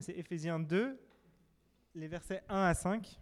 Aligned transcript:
C'est 0.00 0.16
Éphésiens 0.16 0.60
2, 0.60 0.96
les 1.96 2.06
versets 2.06 2.44
1 2.48 2.56
à 2.56 2.74
5. 2.74 3.18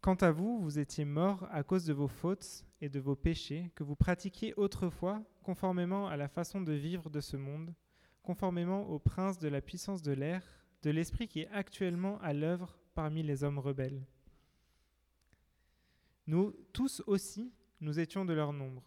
Quant 0.00 0.14
à 0.14 0.30
vous, 0.30 0.60
vous 0.60 0.78
étiez 0.78 1.04
morts 1.04 1.48
à 1.50 1.64
cause 1.64 1.84
de 1.86 1.92
vos 1.92 2.06
fautes 2.06 2.64
et 2.80 2.88
de 2.88 3.00
vos 3.00 3.16
péchés 3.16 3.72
que 3.74 3.82
vous 3.82 3.96
pratiquiez 3.96 4.54
autrefois 4.54 5.22
conformément 5.42 6.06
à 6.06 6.16
la 6.16 6.28
façon 6.28 6.60
de 6.60 6.72
vivre 6.72 7.10
de 7.10 7.20
ce 7.20 7.36
monde, 7.36 7.74
conformément 8.22 8.88
au 8.88 9.00
prince 9.00 9.38
de 9.38 9.48
la 9.48 9.60
puissance 9.60 10.02
de 10.02 10.12
l'air, 10.12 10.42
de 10.82 10.90
l'esprit 10.90 11.26
qui 11.26 11.40
est 11.40 11.48
actuellement 11.48 12.20
à 12.20 12.32
l'œuvre 12.32 12.78
parmi 12.94 13.24
les 13.24 13.42
hommes 13.42 13.58
rebelles. 13.58 14.06
Nous 16.28 16.52
tous 16.72 17.02
aussi, 17.08 17.52
nous 17.80 17.98
étions 17.98 18.24
de 18.24 18.34
leur 18.34 18.52
nombre. 18.52 18.84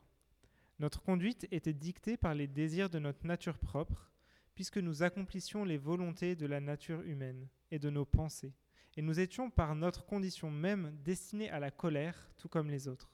Notre 0.79 1.01
conduite 1.01 1.47
était 1.51 1.73
dictée 1.73 2.17
par 2.17 2.35
les 2.35 2.47
désirs 2.47 2.89
de 2.89 2.99
notre 2.99 3.25
nature 3.25 3.57
propre, 3.57 4.11
puisque 4.53 4.77
nous 4.77 5.03
accomplissions 5.03 5.63
les 5.63 5.77
volontés 5.77 6.35
de 6.35 6.45
la 6.45 6.59
nature 6.59 7.01
humaine 7.01 7.47
et 7.71 7.79
de 7.79 7.89
nos 7.89 8.05
pensées, 8.05 8.53
et 8.95 9.01
nous 9.01 9.19
étions 9.19 9.49
par 9.49 9.75
notre 9.75 10.05
condition 10.05 10.49
même 10.49 10.95
destinés 11.03 11.49
à 11.49 11.59
la 11.59 11.71
colère, 11.71 12.29
tout 12.37 12.49
comme 12.49 12.69
les 12.69 12.87
autres. 12.87 13.11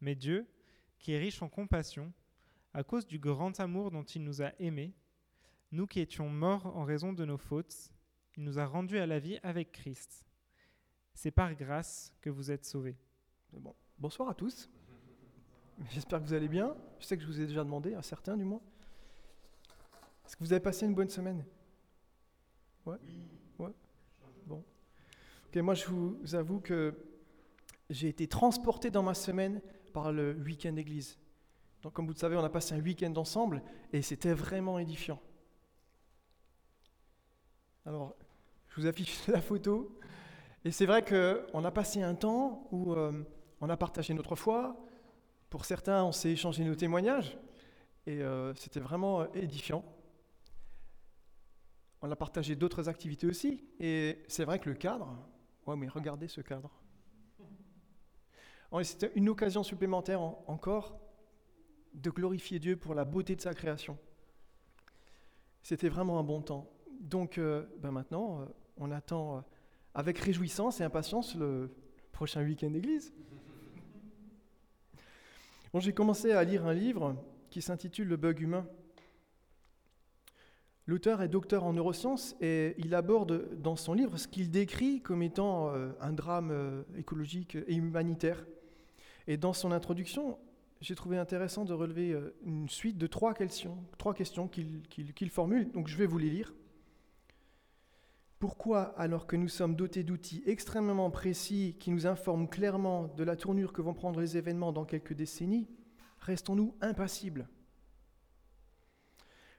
Mais 0.00 0.14
Dieu, 0.14 0.46
qui 0.98 1.12
est 1.12 1.18
riche 1.18 1.42
en 1.42 1.48
compassion, 1.48 2.12
à 2.72 2.82
cause 2.82 3.06
du 3.06 3.18
grand 3.18 3.58
amour 3.60 3.90
dont 3.90 4.02
il 4.02 4.24
nous 4.24 4.42
a 4.42 4.52
aimés, 4.58 4.92
nous 5.70 5.86
qui 5.86 6.00
étions 6.00 6.28
morts 6.28 6.66
en 6.76 6.84
raison 6.84 7.12
de 7.12 7.24
nos 7.24 7.38
fautes, 7.38 7.92
il 8.36 8.42
nous 8.42 8.58
a 8.58 8.66
rendus 8.66 8.98
à 8.98 9.06
la 9.06 9.18
vie 9.18 9.38
avec 9.42 9.72
Christ. 9.72 10.24
C'est 11.14 11.30
par 11.30 11.54
grâce 11.54 12.12
que 12.20 12.30
vous 12.30 12.50
êtes 12.50 12.64
sauvés. 12.64 12.96
Bon. 13.52 13.74
Bonsoir 13.98 14.28
à 14.28 14.34
tous. 14.34 14.68
J'espère 15.90 16.20
que 16.20 16.24
vous 16.24 16.34
allez 16.34 16.48
bien. 16.48 16.74
Je 16.98 17.06
sais 17.06 17.16
que 17.16 17.22
je 17.22 17.26
vous 17.26 17.40
ai 17.40 17.46
déjà 17.46 17.64
demandé, 17.64 17.94
à 17.94 18.02
certains 18.02 18.36
du 18.36 18.44
moins. 18.44 18.60
Est-ce 20.26 20.36
que 20.36 20.44
vous 20.44 20.52
avez 20.52 20.60
passé 20.60 20.86
une 20.86 20.94
bonne 20.94 21.08
semaine? 21.08 21.44
Ouais 22.86 22.96
Ouais 23.58 23.72
Bon. 24.46 24.64
Ok, 25.46 25.56
moi 25.56 25.74
je 25.74 25.86
vous 25.86 26.34
avoue 26.34 26.60
que 26.60 26.94
j'ai 27.90 28.08
été 28.08 28.26
transporté 28.26 28.90
dans 28.90 29.02
ma 29.02 29.14
semaine 29.14 29.60
par 29.92 30.12
le 30.12 30.32
week-end 30.44 30.72
d'église. 30.72 31.18
Donc 31.82 31.92
comme 31.92 32.06
vous 32.06 32.14
le 32.14 32.18
savez, 32.18 32.36
on 32.36 32.44
a 32.44 32.50
passé 32.50 32.74
un 32.74 32.80
week-end 32.80 33.12
ensemble 33.16 33.62
et 33.92 34.00
c'était 34.00 34.32
vraiment 34.32 34.78
édifiant. 34.78 35.20
Alors, 37.86 38.16
je 38.68 38.80
vous 38.80 38.86
affiche 38.86 39.26
la 39.28 39.42
photo. 39.42 39.98
Et 40.64 40.70
c'est 40.70 40.86
vrai 40.86 41.04
qu'on 41.04 41.64
a 41.64 41.70
passé 41.70 42.02
un 42.02 42.14
temps 42.14 42.66
où 42.72 42.94
euh, 42.94 43.12
on 43.60 43.68
a 43.68 43.76
partagé 43.76 44.14
notre 44.14 44.34
foi. 44.34 44.82
Pour 45.54 45.66
certains, 45.66 46.02
on 46.02 46.10
s'est 46.10 46.32
échangé 46.32 46.64
nos 46.64 46.74
témoignages. 46.74 47.38
Et 48.08 48.24
euh, 48.24 48.52
c'était 48.54 48.80
vraiment 48.80 49.20
euh, 49.20 49.26
édifiant. 49.34 49.84
On 52.02 52.10
a 52.10 52.16
partagé 52.16 52.56
d'autres 52.56 52.88
activités 52.88 53.28
aussi. 53.28 53.62
Et 53.78 54.24
c'est 54.26 54.44
vrai 54.44 54.58
que 54.58 54.68
le 54.68 54.74
cadre, 54.74 55.16
ouais, 55.68 55.76
mais 55.76 55.86
regardez 55.86 56.26
ce 56.26 56.40
cadre. 56.40 56.72
C'était 58.82 59.12
une 59.14 59.28
occasion 59.28 59.62
supplémentaire 59.62 60.20
encore 60.48 60.98
de 61.92 62.10
glorifier 62.10 62.58
Dieu 62.58 62.76
pour 62.76 62.96
la 62.96 63.04
beauté 63.04 63.36
de 63.36 63.40
sa 63.40 63.54
création. 63.54 63.96
C'était 65.62 65.88
vraiment 65.88 66.18
un 66.18 66.24
bon 66.24 66.42
temps. 66.42 66.68
Donc 67.00 67.38
ben 67.38 67.92
maintenant, 67.92 68.48
on 68.76 68.90
attend 68.90 69.44
avec 69.94 70.18
réjouissance 70.18 70.80
et 70.80 70.82
impatience 70.82 71.36
le 71.36 71.72
prochain 72.10 72.42
week-end 72.42 72.70
d'église. 72.70 73.14
J'ai 75.80 75.92
commencé 75.92 76.30
à 76.30 76.44
lire 76.44 76.66
un 76.66 76.72
livre 76.72 77.16
qui 77.50 77.60
s'intitule 77.60 78.06
Le 78.06 78.16
bug 78.16 78.40
humain. 78.40 78.64
L'auteur 80.86 81.20
est 81.20 81.28
docteur 81.28 81.64
en 81.64 81.72
neurosciences 81.72 82.36
et 82.40 82.74
il 82.78 82.94
aborde 82.94 83.60
dans 83.60 83.74
son 83.74 83.92
livre 83.92 84.16
ce 84.16 84.28
qu'il 84.28 84.50
décrit 84.50 85.00
comme 85.00 85.22
étant 85.22 85.70
euh, 85.70 85.90
un 86.00 86.12
drame 86.12 86.50
euh, 86.52 86.82
écologique 86.96 87.56
et 87.66 87.74
humanitaire. 87.74 88.46
Et 89.26 89.36
dans 89.36 89.52
son 89.52 89.72
introduction, 89.72 90.38
j'ai 90.80 90.94
trouvé 90.94 91.18
intéressant 91.18 91.64
de 91.64 91.72
relever 91.72 92.12
euh, 92.12 92.36
une 92.44 92.68
suite 92.68 92.96
de 92.96 93.08
trois 93.08 93.34
questions, 93.34 93.76
trois 93.98 94.14
questions 94.14 94.46
qu'il 94.46 95.30
formule. 95.30 95.72
Donc 95.72 95.88
je 95.88 95.96
vais 95.96 96.06
vous 96.06 96.18
les 96.18 96.30
lire. 96.30 96.54
Pourquoi, 98.38 98.98
alors 98.98 99.26
que 99.26 99.36
nous 99.36 99.48
sommes 99.48 99.76
dotés 99.76 100.02
d'outils 100.02 100.42
extrêmement 100.46 101.10
précis 101.10 101.76
qui 101.78 101.90
nous 101.90 102.06
informent 102.06 102.48
clairement 102.48 103.08
de 103.08 103.24
la 103.24 103.36
tournure 103.36 103.72
que 103.72 103.80
vont 103.80 103.94
prendre 103.94 104.20
les 104.20 104.36
événements 104.36 104.72
dans 104.72 104.84
quelques 104.84 105.14
décennies, 105.14 105.68
restons-nous 106.18 106.76
impassibles? 106.80 107.48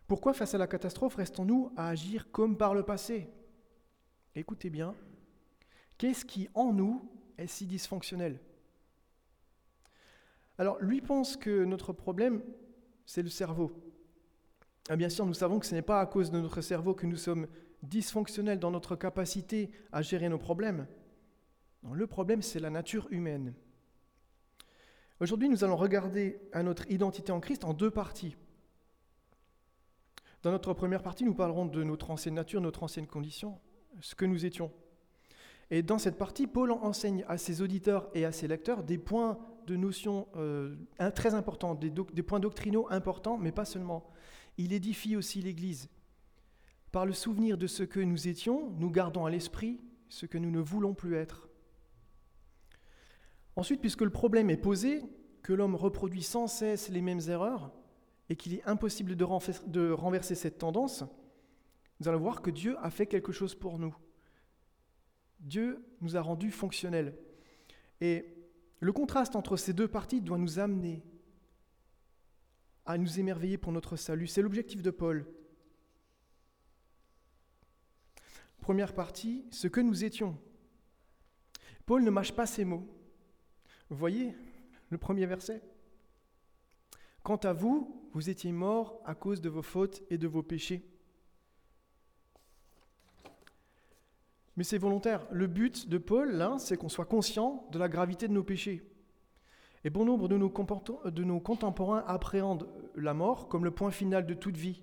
Pourquoi, 0.08 0.34
face 0.34 0.54
à 0.54 0.60
la 0.60 0.68
catastrophe, 0.68 1.16
restons-nous 1.16 1.72
à 1.76 1.90
agir 1.90 2.32
comme 2.32 2.58
par 2.58 2.76
le 2.76 2.84
passé? 2.84 3.28
Écoutez 4.36 4.70
bien, 4.70 4.94
qu'est-ce 5.98 6.26
qui 6.26 6.48
en 6.54 6.74
nous 6.74 7.10
est 7.38 7.48
si 7.48 7.66
dysfonctionnel? 7.66 8.40
Alors, 10.58 10.80
lui 10.80 11.02
pense 11.02 11.38
que 11.38 11.64
notre 11.64 11.92
problème, 11.92 12.44
c'est 13.06 13.24
le 13.24 13.30
cerveau. 13.30 13.72
Ah, 14.90 14.96
bien 14.96 15.10
sûr, 15.10 15.26
nous 15.26 15.34
savons 15.34 15.60
que 15.60 15.66
ce 15.66 15.74
n'est 15.74 15.82
pas 15.82 16.00
à 16.00 16.06
cause 16.06 16.30
de 16.30 16.40
notre 16.40 16.62
cerveau 16.62 16.94
que 16.94 17.08
nous 17.08 17.18
sommes 17.18 17.48
dysfonctionnels 17.90 18.60
dans 18.60 18.72
notre 18.72 18.96
capacité 18.96 19.72
à 19.92 20.02
gérer 20.02 20.30
nos 20.30 20.38
problèmes. 20.38 20.88
le 21.92 22.08
problème, 22.08 22.42
c'est 22.42 22.60
la 22.60 22.70
nature 22.70 23.08
humaine. 23.12 23.54
Aujourd'hui, 25.22 25.48
nous 25.48 25.64
allons 25.64 25.78
regarder 25.78 26.40
notre 26.56 26.90
identité 26.92 27.32
en 27.32 27.40
Christ 27.40 27.64
en 27.64 27.74
deux 27.74 27.92
parties. 27.92 28.36
Dans 30.44 30.52
notre 30.52 30.74
première 30.74 31.02
partie, 31.02 31.24
nous 31.24 31.34
parlerons 31.34 31.66
de 31.66 31.84
notre 31.84 32.12
ancienne 32.12 32.36
nature, 32.36 32.62
notre 32.62 32.84
ancienne 32.84 33.08
condition, 33.08 33.58
ce 34.02 34.14
que 34.14 34.26
nous 34.26 34.46
étions. 34.46 34.72
Et 35.72 35.82
dans 35.82 35.98
cette 35.98 36.18
partie, 36.18 36.48
Paul 36.48 36.72
enseigne 36.72 37.26
à 37.28 37.38
ses 37.38 37.62
auditeurs 37.62 38.10
et 38.14 38.26
à 38.26 38.32
ses 38.32 38.48
lecteurs 38.48 38.84
des 38.84 38.98
points 38.98 39.40
de 39.66 39.76
notion 39.76 40.28
euh, 40.36 40.76
très 41.16 41.34
importants, 41.34 41.74
des 41.76 42.24
points 42.24 42.40
doctrinaux 42.40 42.88
importants, 42.92 43.38
mais 43.38 43.52
pas 43.52 43.66
seulement. 43.66 44.06
Il 44.58 44.74
édifie 44.74 45.16
aussi 45.16 45.42
l'Église. 45.42 45.90
Par 46.96 47.06
le 47.06 47.12
souvenir 47.12 47.58
de 47.58 47.68
ce 47.68 47.84
que 47.84 48.00
nous 48.00 48.30
étions, 48.30 48.70
nous 48.80 48.90
gardons 48.90 49.26
à 49.26 49.30
l'esprit 49.30 49.82
ce 50.08 50.26
que 50.26 50.38
nous 50.38 50.50
ne 50.50 50.62
voulons 50.62 50.94
plus 50.94 51.16
être. 51.16 51.50
Ensuite, 53.58 53.82
puisque 53.82 54.04
le 54.04 54.10
problème 54.10 54.50
est 54.50 54.56
posé, 54.56 55.04
que 55.44 55.52
l'homme 55.52 55.76
reproduit 55.76 56.24
sans 56.24 56.48
cesse 56.48 56.88
les 56.88 57.02
mêmes 57.02 57.20
erreurs 57.28 57.74
et 58.30 58.38
qu'il 58.38 58.54
est 58.54 58.64
impossible 58.64 59.18
de 59.18 59.92
renverser 59.92 60.36
cette 60.36 60.58
tendance, 60.58 61.04
nous 62.00 62.08
allons 62.08 62.20
voir 62.20 62.42
que 62.42 62.50
Dieu 62.50 62.78
a 62.82 62.90
fait 62.90 63.08
quelque 63.08 63.34
chose 63.34 63.56
pour 63.56 63.78
nous. 63.78 63.94
Dieu 65.42 65.84
nous 66.00 66.16
a 66.16 66.22
rendus 66.22 66.52
fonctionnels. 66.52 67.18
Et 68.00 68.38
le 68.80 68.94
contraste 68.94 69.36
entre 69.36 69.58
ces 69.58 69.74
deux 69.74 69.90
parties 69.90 70.22
doit 70.22 70.38
nous 70.38 70.60
amener 70.60 71.04
à 72.86 72.98
nous 72.98 73.20
émerveiller 73.20 73.58
pour 73.58 73.74
notre 73.74 73.98
salut. 73.98 74.28
C'est 74.28 74.42
l'objectif 74.42 74.82
de 74.82 74.92
Paul. 74.92 75.26
Première 78.66 78.96
partie, 78.96 79.46
ce 79.52 79.68
que 79.68 79.80
nous 79.80 80.06
étions. 80.06 80.36
Paul 81.86 82.04
ne 82.04 82.10
mâche 82.10 82.32
pas 82.32 82.48
ses 82.48 82.66
mots. 82.66 82.88
Vous 83.92 83.96
voyez 83.96 84.34
le 84.90 84.98
premier 84.98 85.28
verset? 85.28 85.62
Quant 87.22 87.36
à 87.36 87.54
vous, 87.54 88.10
vous 88.14 88.28
étiez 88.28 88.52
morts 88.52 89.00
à 89.06 89.14
cause 89.14 89.40
de 89.40 89.50
vos 89.50 89.62
fautes 89.62 90.02
et 90.10 90.18
de 90.18 90.28
vos 90.28 90.42
péchés. 90.42 90.84
Mais 94.58 94.64
c'est 94.64 94.80
volontaire. 94.80 95.28
Le 95.30 95.46
but 95.46 95.88
de 95.88 96.00
Paul, 96.00 96.32
là, 96.32 96.56
c'est 96.58 96.76
qu'on 96.76 96.90
soit 96.90 97.06
conscient 97.06 97.68
de 97.72 97.78
la 97.78 97.88
gravité 97.88 98.28
de 98.28 98.34
nos 98.34 98.44
péchés. 98.44 98.82
Et 99.84 99.92
bon 99.92 100.06
nombre 100.06 100.28
de 100.28 100.38
nos, 100.38 100.50
de 100.50 101.24
nos 101.24 101.40
contemporains 101.40 102.04
appréhendent 102.08 102.68
la 102.96 103.14
mort 103.14 103.48
comme 103.48 103.64
le 103.64 103.70
point 103.70 103.92
final 103.92 104.26
de 104.26 104.34
toute 104.34 104.58
vie, 104.58 104.82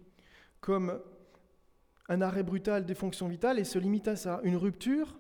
comme 0.61 1.03
un 2.13 2.21
arrêt 2.21 2.43
brutal 2.43 2.85
des 2.85 2.95
fonctions 2.95 3.27
vitales 3.27 3.59
et 3.59 3.65
se 3.65 3.79
limitent 3.79 4.09
à 4.09 4.17
ça, 4.17 4.41
une 4.45 4.57
rupture 4.57 5.19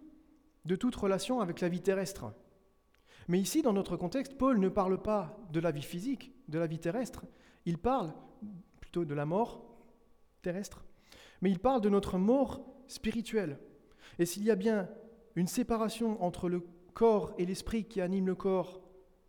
de 0.66 0.76
toute 0.76 0.94
relation 0.94 1.40
avec 1.40 1.60
la 1.60 1.70
vie 1.70 1.80
terrestre. 1.80 2.34
Mais 3.28 3.40
ici, 3.40 3.62
dans 3.62 3.72
notre 3.72 3.96
contexte, 3.96 4.36
Paul 4.36 4.58
ne 4.58 4.68
parle 4.68 5.00
pas 5.00 5.38
de 5.52 5.60
la 5.60 5.70
vie 5.70 5.82
physique, 5.82 6.32
de 6.48 6.58
la 6.58 6.66
vie 6.66 6.78
terrestre, 6.78 7.24
il 7.64 7.78
parle 7.78 8.12
plutôt 8.80 9.06
de 9.06 9.14
la 9.14 9.24
mort 9.24 9.64
terrestre, 10.42 10.84
mais 11.40 11.50
il 11.50 11.58
parle 11.58 11.80
de 11.80 11.88
notre 11.88 12.18
mort 12.18 12.62
spirituelle. 12.88 13.58
Et 14.18 14.26
s'il 14.26 14.44
y 14.44 14.50
a 14.50 14.56
bien 14.56 14.88
une 15.34 15.46
séparation 15.46 16.22
entre 16.22 16.50
le 16.50 16.62
corps 16.92 17.32
et 17.38 17.46
l'esprit 17.46 17.84
qui 17.84 18.02
anime 18.02 18.26
le 18.26 18.34
corps 18.34 18.82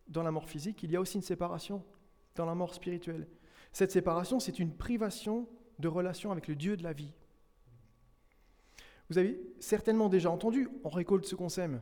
dans 0.09 0.23
la 0.23 0.31
mort 0.31 0.49
physique, 0.49 0.83
il 0.83 0.91
y 0.91 0.97
a 0.97 1.01
aussi 1.01 1.15
une 1.15 1.23
séparation 1.23 1.81
dans 2.35 2.45
la 2.45 2.55
mort 2.55 2.73
spirituelle. 2.73 3.27
Cette 3.71 3.91
séparation, 3.91 4.41
c'est 4.41 4.59
une 4.59 4.75
privation 4.75 5.47
de 5.79 5.87
relation 5.87 6.31
avec 6.31 6.49
le 6.49 6.55
Dieu 6.55 6.75
de 6.75 6.83
la 6.83 6.91
vie. 6.91 7.13
Vous 9.09 9.17
avez 9.17 9.39
certainement 9.59 10.09
déjà 10.09 10.29
entendu, 10.29 10.69
on 10.83 10.89
récolte 10.89 11.25
ce 11.25 11.35
qu'on 11.35 11.49
sème. 11.49 11.81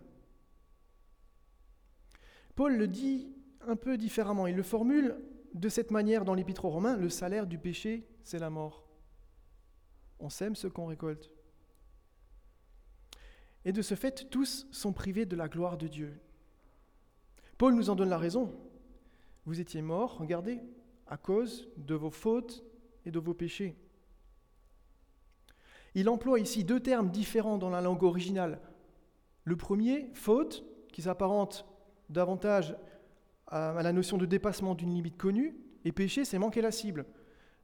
Paul 2.55 2.75
le 2.75 2.87
dit 2.87 3.31
un 3.61 3.75
peu 3.75 3.97
différemment, 3.97 4.47
il 4.47 4.55
le 4.55 4.63
formule 4.63 5.15
de 5.53 5.69
cette 5.69 5.91
manière 5.91 6.25
dans 6.25 6.33
l'Épître 6.33 6.65
aux 6.65 6.69
Romains, 6.69 6.97
le 6.97 7.09
salaire 7.09 7.47
du 7.47 7.57
péché, 7.57 8.07
c'est 8.23 8.39
la 8.39 8.49
mort. 8.49 8.87
On 10.19 10.29
sème 10.29 10.55
ce 10.55 10.67
qu'on 10.67 10.85
récolte. 10.85 11.31
Et 13.65 13.71
de 13.71 13.81
ce 13.81 13.95
fait, 13.95 14.29
tous 14.29 14.67
sont 14.71 14.93
privés 14.93 15.25
de 15.25 15.35
la 15.35 15.47
gloire 15.47 15.77
de 15.77 15.87
Dieu. 15.87 16.19
Paul 17.57 17.75
nous 17.75 17.89
en 17.89 17.95
donne 17.95 18.09
la 18.09 18.17
raison. 18.17 18.53
Vous 19.45 19.59
étiez 19.59 19.81
morts, 19.81 20.17
regardez, 20.17 20.59
à 21.07 21.17
cause 21.17 21.69
de 21.77 21.93
vos 21.93 22.09
fautes 22.09 22.63
et 23.05 23.11
de 23.11 23.19
vos 23.19 23.33
péchés. 23.33 23.75
Il 25.95 26.09
emploie 26.09 26.39
ici 26.39 26.63
deux 26.63 26.79
termes 26.79 27.09
différents 27.09 27.57
dans 27.57 27.69
la 27.69 27.81
langue 27.81 28.03
originale. 28.03 28.59
Le 29.43 29.55
premier, 29.55 30.09
faute, 30.13 30.63
qui 30.91 31.01
s'apparente 31.01 31.65
davantage 32.09 32.75
à 33.47 33.81
la 33.81 33.91
notion 33.91 34.17
de 34.17 34.25
dépassement 34.25 34.75
d'une 34.75 34.93
limite 34.93 35.17
connue, 35.17 35.57
et 35.83 35.91
péché, 35.91 36.23
c'est 36.25 36.39
manquer 36.39 36.61
la 36.61 36.71
cible. 36.71 37.05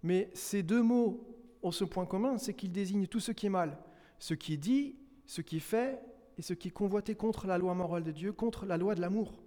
Mais 0.04 0.30
ces 0.34 0.64
deux 0.64 0.82
mots 0.82 1.26
ont 1.64 1.72
ce 1.72 1.86
point 1.86 2.06
commun, 2.06 2.38
c'est 2.38 2.54
qu'ils 2.54 2.72
désignent 2.72 3.08
tout 3.08 3.20
ce 3.20 3.32
qui 3.32 3.46
est 3.46 3.50
mal, 3.50 3.78
ce 4.20 4.34
qui 4.34 4.54
est 4.54 4.58
dit, 4.58 4.98
ce 5.26 5.42
qui 5.42 5.58
est 5.58 5.62
fait, 5.62 6.02
et 6.38 6.42
ce 6.42 6.54
qui 6.54 6.68
est 6.68 6.72
convoité 6.72 7.16
contre 7.16 7.48
la 7.48 7.58
loi 7.58 7.74
morale 7.74 8.04
de 8.04 8.12
Dieu, 8.12 8.32
contre 8.32 8.66
la 8.66 8.78
loi 8.78 8.96
de 8.96 9.02
l'amour. 9.02 9.42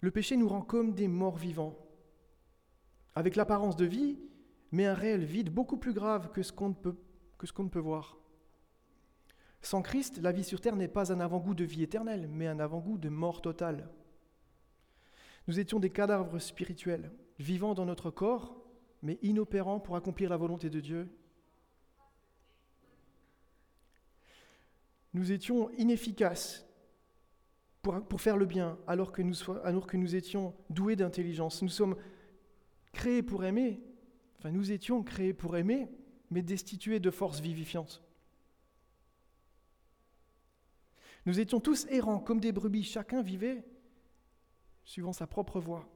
Le 0.00 0.10
péché 0.10 0.36
nous 0.36 0.48
rend 0.48 0.62
comme 0.62 0.94
des 0.94 1.08
morts 1.08 1.36
vivants, 1.36 1.76
avec 3.14 3.36
l'apparence 3.36 3.76
de 3.76 3.84
vie, 3.84 4.18
mais 4.72 4.86
un 4.86 4.94
réel 4.94 5.24
vide 5.24 5.50
beaucoup 5.50 5.76
plus 5.76 5.92
grave 5.92 6.30
que 6.30 6.42
ce 6.42 6.52
qu'on 6.52 6.70
ne 6.70 6.74
peut, 6.74 6.96
que 7.40 7.46
ce 7.46 7.54
qu'on 7.54 7.64
ne 7.64 7.70
peut 7.70 7.78
voir. 7.78 8.18
Sans 9.62 9.80
Christ, 9.80 10.18
la 10.18 10.30
vie 10.30 10.44
sur 10.44 10.60
terre 10.60 10.76
n'est 10.76 10.88
pas 10.88 11.10
un 11.10 11.20
avant-goût 11.20 11.54
de 11.54 11.64
vie 11.64 11.82
éternelle, 11.82 12.28
mais 12.28 12.46
un 12.46 12.60
avant-goût 12.60 12.98
de 12.98 13.08
mort 13.08 13.40
totale. 13.40 13.88
Nous 15.48 15.58
étions 15.58 15.80
des 15.80 15.88
cadavres 15.88 16.38
spirituels, 16.38 17.10
vivant 17.38 17.72
dans 17.72 17.86
notre 17.86 18.10
corps, 18.10 18.62
mais 19.02 19.18
inopérants 19.22 19.80
pour 19.80 19.96
accomplir 19.96 20.28
la 20.28 20.36
volonté 20.36 20.68
de 20.68 20.80
Dieu. 20.80 21.08
Nous 25.14 25.32
étions 25.32 25.70
inefficaces 25.78 26.66
pour, 27.80 28.20
faire 28.20 28.36
le 28.36 28.44
bien, 28.44 28.78
alors 28.86 29.12
que 29.12 29.22
nous 29.22 30.14
étions 30.14 30.54
doués 30.68 30.96
d'intelligence. 30.96 31.62
Nous 31.62 31.70
sommes 31.70 31.96
créés 32.92 33.22
pour 33.22 33.44
aimer, 33.44 33.80
enfin 34.38 34.50
nous 34.50 34.72
étions 34.72 35.02
créés 35.02 35.32
pour 35.32 35.56
aimer, 35.56 35.88
mais 36.30 36.42
destitués 36.42 37.00
de 37.00 37.10
force 37.10 37.40
vivifiante. 37.40 38.02
Nous 41.26 41.38
étions 41.38 41.60
tous 41.60 41.86
errants 41.90 42.20
comme 42.20 42.40
des 42.40 42.52
brebis, 42.52 42.84
chacun 42.84 43.22
vivait 43.22 43.64
suivant 44.84 45.12
sa 45.12 45.26
propre 45.26 45.60
voie, 45.60 45.88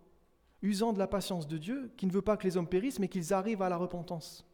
usant 0.63 0.93
de 0.93 0.99
la 0.99 1.09
patience 1.09 1.49
de 1.49 1.59
Dieu, 1.59 1.93
qui 1.97 2.07
ne 2.07 2.13
veut 2.13 2.23
pas 2.23 2.37
que 2.37 2.45
les 2.45 2.57
hommes 2.57 2.69
périssent, 2.69 2.99
mais 2.99 3.09
qu'ils 3.09 3.33
arrivent 3.33 3.63
à 3.63 3.69
la 3.69 3.77
repentance. 3.77 4.47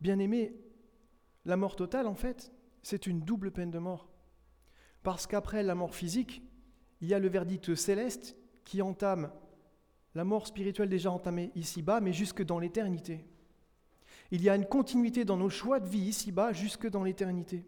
Bien-aimé, 0.00 0.56
la 1.44 1.56
mort 1.56 1.76
totale, 1.76 2.06
en 2.06 2.14
fait, 2.14 2.52
c'est 2.82 3.06
une 3.06 3.20
double 3.20 3.50
peine 3.50 3.70
de 3.70 3.78
mort. 3.78 4.08
Parce 5.02 5.26
qu'après 5.26 5.62
la 5.62 5.74
mort 5.74 5.94
physique, 5.94 6.42
il 7.00 7.08
y 7.08 7.14
a 7.14 7.18
le 7.18 7.28
verdict 7.28 7.74
céleste 7.74 8.36
qui 8.64 8.82
entame 8.82 9.30
la 10.14 10.24
mort 10.24 10.46
spirituelle 10.46 10.88
déjà 10.88 11.10
entamée 11.10 11.50
ici-bas, 11.54 12.00
mais 12.00 12.12
jusque 12.12 12.42
dans 12.42 12.58
l'éternité. 12.58 13.24
Il 14.30 14.42
y 14.42 14.48
a 14.48 14.56
une 14.56 14.66
continuité 14.66 15.24
dans 15.24 15.36
nos 15.36 15.48
choix 15.48 15.80
de 15.80 15.88
vie 15.88 16.00
ici-bas 16.00 16.52
jusque 16.52 16.88
dans 16.88 17.02
l'éternité. 17.02 17.64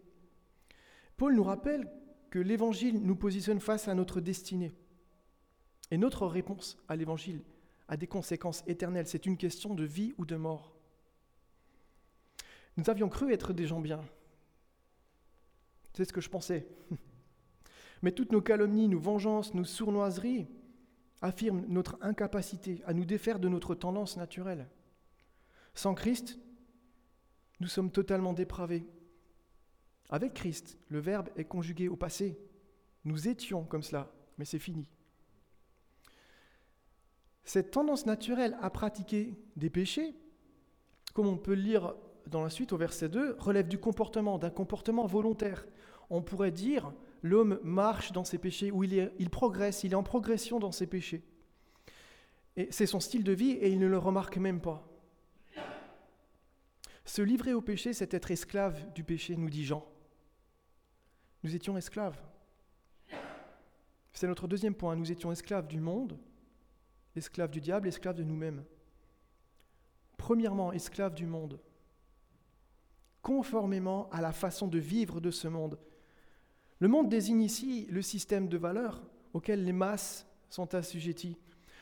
Paul 1.17 1.35
nous 1.35 1.43
rappelle 1.43 1.89
que 2.29 2.39
l'Évangile 2.39 3.01
nous 3.01 3.15
positionne 3.15 3.59
face 3.59 3.87
à 3.87 3.95
notre 3.95 4.21
destinée. 4.21 4.73
Et 5.89 5.97
notre 5.97 6.27
réponse 6.27 6.77
à 6.87 6.95
l'Évangile 6.95 7.41
a 7.87 7.97
des 7.97 8.07
conséquences 8.07 8.63
éternelles. 8.67 9.07
C'est 9.07 9.25
une 9.25 9.37
question 9.37 9.73
de 9.73 9.83
vie 9.83 10.13
ou 10.17 10.25
de 10.25 10.35
mort. 10.35 10.73
Nous 12.77 12.89
avions 12.89 13.09
cru 13.09 13.33
être 13.33 13.53
des 13.53 13.67
gens 13.67 13.81
bien. 13.81 14.01
C'est 15.93 16.05
ce 16.05 16.13
que 16.13 16.21
je 16.21 16.29
pensais. 16.29 16.67
Mais 18.01 18.13
toutes 18.13 18.31
nos 18.31 18.41
calomnies, 18.41 18.87
nos 18.87 18.99
vengeances, 18.99 19.53
nos 19.53 19.65
sournoiseries 19.65 20.47
affirment 21.21 21.65
notre 21.67 21.97
incapacité 22.01 22.81
à 22.85 22.93
nous 22.93 23.05
défaire 23.05 23.39
de 23.39 23.49
notre 23.49 23.75
tendance 23.75 24.17
naturelle. 24.17 24.67
Sans 25.73 25.93
Christ, 25.93 26.39
nous 27.59 27.67
sommes 27.67 27.91
totalement 27.91 28.33
dépravés, 28.33 28.85
avec 30.11 30.33
Christ, 30.33 30.77
le 30.89 30.99
verbe 30.99 31.29
est 31.37 31.45
conjugué 31.45 31.87
au 31.87 31.95
passé. 31.95 32.37
Nous 33.05 33.29
étions 33.29 33.63
comme 33.63 33.81
cela, 33.81 34.11
mais 34.37 34.43
c'est 34.43 34.59
fini. 34.59 34.85
Cette 37.45 37.71
tendance 37.71 38.05
naturelle 38.05 38.57
à 38.61 38.69
pratiquer 38.69 39.33
des 39.55 39.69
péchés, 39.69 40.13
comme 41.13 41.27
on 41.27 41.37
peut 41.37 41.55
le 41.55 41.61
lire 41.61 41.95
dans 42.27 42.43
la 42.43 42.49
suite 42.49 42.73
au 42.73 42.77
verset 42.77 43.07
2, 43.07 43.37
relève 43.39 43.69
du 43.69 43.79
comportement, 43.79 44.37
d'un 44.37 44.49
comportement 44.49 45.07
volontaire. 45.07 45.65
On 46.09 46.21
pourrait 46.21 46.51
dire 46.51 46.93
l'homme 47.21 47.59
marche 47.63 48.11
dans 48.11 48.23
ses 48.23 48.37
péchés, 48.37 48.71
ou 48.71 48.83
il, 48.83 49.11
il 49.19 49.29
progresse, 49.29 49.83
il 49.83 49.93
est 49.93 49.95
en 49.95 50.03
progression 50.03 50.59
dans 50.59 50.71
ses 50.71 50.87
péchés. 50.87 51.23
Et 52.57 52.67
c'est 52.71 52.85
son 52.85 52.99
style 52.99 53.23
de 53.23 53.31
vie 53.31 53.51
et 53.51 53.69
il 53.69 53.79
ne 53.79 53.87
le 53.87 53.97
remarque 53.97 54.37
même 54.37 54.61
pas. 54.61 54.87
Se 57.05 57.21
livrer 57.21 57.53
au 57.53 57.61
péché, 57.61 57.93
c'est 57.93 58.13
être 58.13 58.31
esclave 58.31 58.91
du 58.93 59.03
péché, 59.03 59.35
nous 59.35 59.49
dit 59.49 59.65
Jean. 59.65 59.85
Nous 61.43 61.55
étions 61.55 61.77
esclaves. 61.77 62.21
C'est 64.13 64.27
notre 64.27 64.47
deuxième 64.47 64.75
point. 64.75 64.95
Nous 64.95 65.11
étions 65.11 65.31
esclaves 65.31 65.67
du 65.67 65.79
monde, 65.79 66.19
esclaves 67.15 67.49
du 67.49 67.61
diable, 67.61 67.87
esclaves 67.87 68.15
de 68.15 68.23
nous-mêmes. 68.23 68.63
Premièrement, 70.17 70.71
esclaves 70.71 71.15
du 71.15 71.25
monde, 71.25 71.59
conformément 73.21 74.09
à 74.11 74.21
la 74.21 74.31
façon 74.31 74.67
de 74.67 74.77
vivre 74.77 75.19
de 75.19 75.31
ce 75.31 75.47
monde. 75.47 75.79
Le 76.81 76.87
monde 76.87 77.09
désigne 77.09 77.43
ici 77.43 77.85
le 77.91 78.01
système 78.01 78.47
de 78.47 78.57
valeurs 78.57 79.03
auquel 79.33 79.63
les 79.63 79.71
masses 79.71 80.25
sont 80.49 80.73
assujetties. 80.73 81.37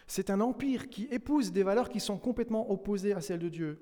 C'est 0.07 0.29
un 0.29 0.41
empire 0.41 0.89
qui 0.89 1.05
épouse 1.05 1.53
des 1.53 1.63
valeurs 1.63 1.87
qui 1.87 2.01
sont 2.01 2.17
complètement 2.17 2.69
opposées 2.69 3.13
à 3.13 3.21
celles 3.21 3.39
de 3.39 3.47
Dieu. 3.47 3.79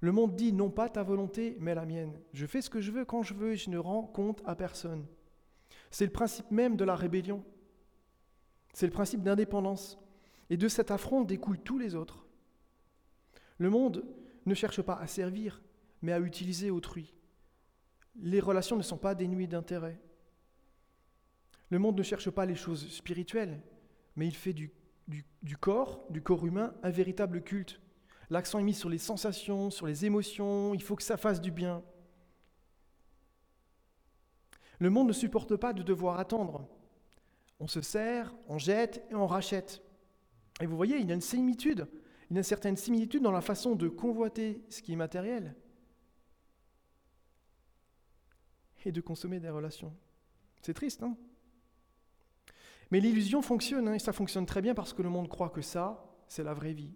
Le 0.00 0.12
monde 0.12 0.36
dit 0.36 0.52
non 0.52 0.70
pas 0.70 0.88
ta 0.88 1.02
volonté, 1.02 1.56
mais 1.58 1.74
la 1.74 1.84
mienne. 1.84 2.16
Je 2.32 2.46
fais 2.46 2.62
ce 2.62 2.70
que 2.70 2.80
je 2.80 2.92
veux 2.92 3.04
quand 3.04 3.24
je 3.24 3.34
veux 3.34 3.54
et 3.54 3.56
je 3.56 3.70
ne 3.70 3.78
rends 3.78 4.04
compte 4.04 4.40
à 4.44 4.54
personne. 4.54 5.04
C'est 5.90 6.06
le 6.06 6.12
principe 6.12 6.48
même 6.52 6.76
de 6.76 6.84
la 6.84 6.94
rébellion. 6.94 7.42
C'est 8.72 8.86
le 8.86 8.92
principe 8.92 9.24
d'indépendance. 9.24 9.98
Et 10.48 10.56
de 10.56 10.68
cet 10.68 10.92
affront 10.92 11.24
découlent 11.24 11.58
tous 11.58 11.78
les 11.78 11.96
autres. 11.96 12.24
Le 13.58 13.68
monde 13.68 14.04
ne 14.44 14.54
cherche 14.54 14.80
pas 14.80 14.94
à 14.94 15.08
servir, 15.08 15.60
mais 16.02 16.12
à 16.12 16.20
utiliser 16.20 16.70
autrui. 16.70 17.16
Les 18.14 18.38
relations 18.38 18.76
ne 18.76 18.82
sont 18.82 18.96
pas 18.96 19.16
dénuées 19.16 19.48
d'intérêt. 19.48 20.00
Le 21.70 21.78
monde 21.78 21.98
ne 21.98 22.02
cherche 22.02 22.30
pas 22.30 22.46
les 22.46 22.54
choses 22.54 22.88
spirituelles, 22.90 23.60
mais 24.14 24.26
il 24.26 24.34
fait 24.34 24.52
du, 24.52 24.70
corps, 25.60 26.04
du 26.10 26.22
corps 26.22 26.46
humain, 26.46 26.74
un 26.82 26.90
véritable 26.90 27.42
culte. 27.42 27.80
L'accent 28.30 28.58
est 28.58 28.64
mis 28.64 28.74
sur 28.74 28.88
les 28.88 28.98
sensations, 28.98 29.70
sur 29.70 29.86
les 29.86 30.04
émotions, 30.04 30.74
il 30.74 30.82
faut 30.82 30.96
que 30.96 31.02
ça 31.02 31.16
fasse 31.16 31.40
du 31.40 31.50
bien. 31.50 31.82
Le 34.78 34.90
monde 34.90 35.08
ne 35.08 35.12
supporte 35.12 35.56
pas 35.56 35.72
de 35.72 35.82
devoir 35.82 36.18
attendre. 36.18 36.68
On 37.58 37.66
se 37.66 37.80
sert, 37.80 38.34
on 38.48 38.58
jette 38.58 39.04
et 39.10 39.14
on 39.14 39.26
rachète. 39.26 39.82
Et 40.60 40.66
vous 40.66 40.76
voyez, 40.76 40.98
il 40.98 41.08
y 41.08 41.10
a 41.10 41.14
une 41.14 41.20
similitude, 41.20 41.88
il 42.28 42.34
y 42.34 42.36
a 42.36 42.40
une 42.40 42.44
certaine 42.44 42.76
similitude 42.76 43.22
dans 43.22 43.32
la 43.32 43.40
façon 43.40 43.74
de 43.74 43.88
convoiter 43.88 44.62
ce 44.68 44.82
qui 44.82 44.92
est 44.92 44.96
matériel 44.96 45.54
et 48.84 48.92
de 48.92 49.00
consommer 49.00 49.40
des 49.40 49.50
relations. 49.50 49.92
C'est 50.62 50.74
triste, 50.74 51.02
hein? 51.02 51.16
Mais 52.90 53.00
l'illusion 53.00 53.42
fonctionne, 53.42 53.88
hein, 53.88 53.94
et 53.94 53.98
ça 53.98 54.12
fonctionne 54.12 54.46
très 54.46 54.62
bien 54.62 54.74
parce 54.74 54.92
que 54.92 55.02
le 55.02 55.08
monde 55.08 55.28
croit 55.28 55.50
que 55.50 55.62
ça, 55.62 56.04
c'est 56.28 56.44
la 56.44 56.54
vraie 56.54 56.72
vie. 56.72 56.92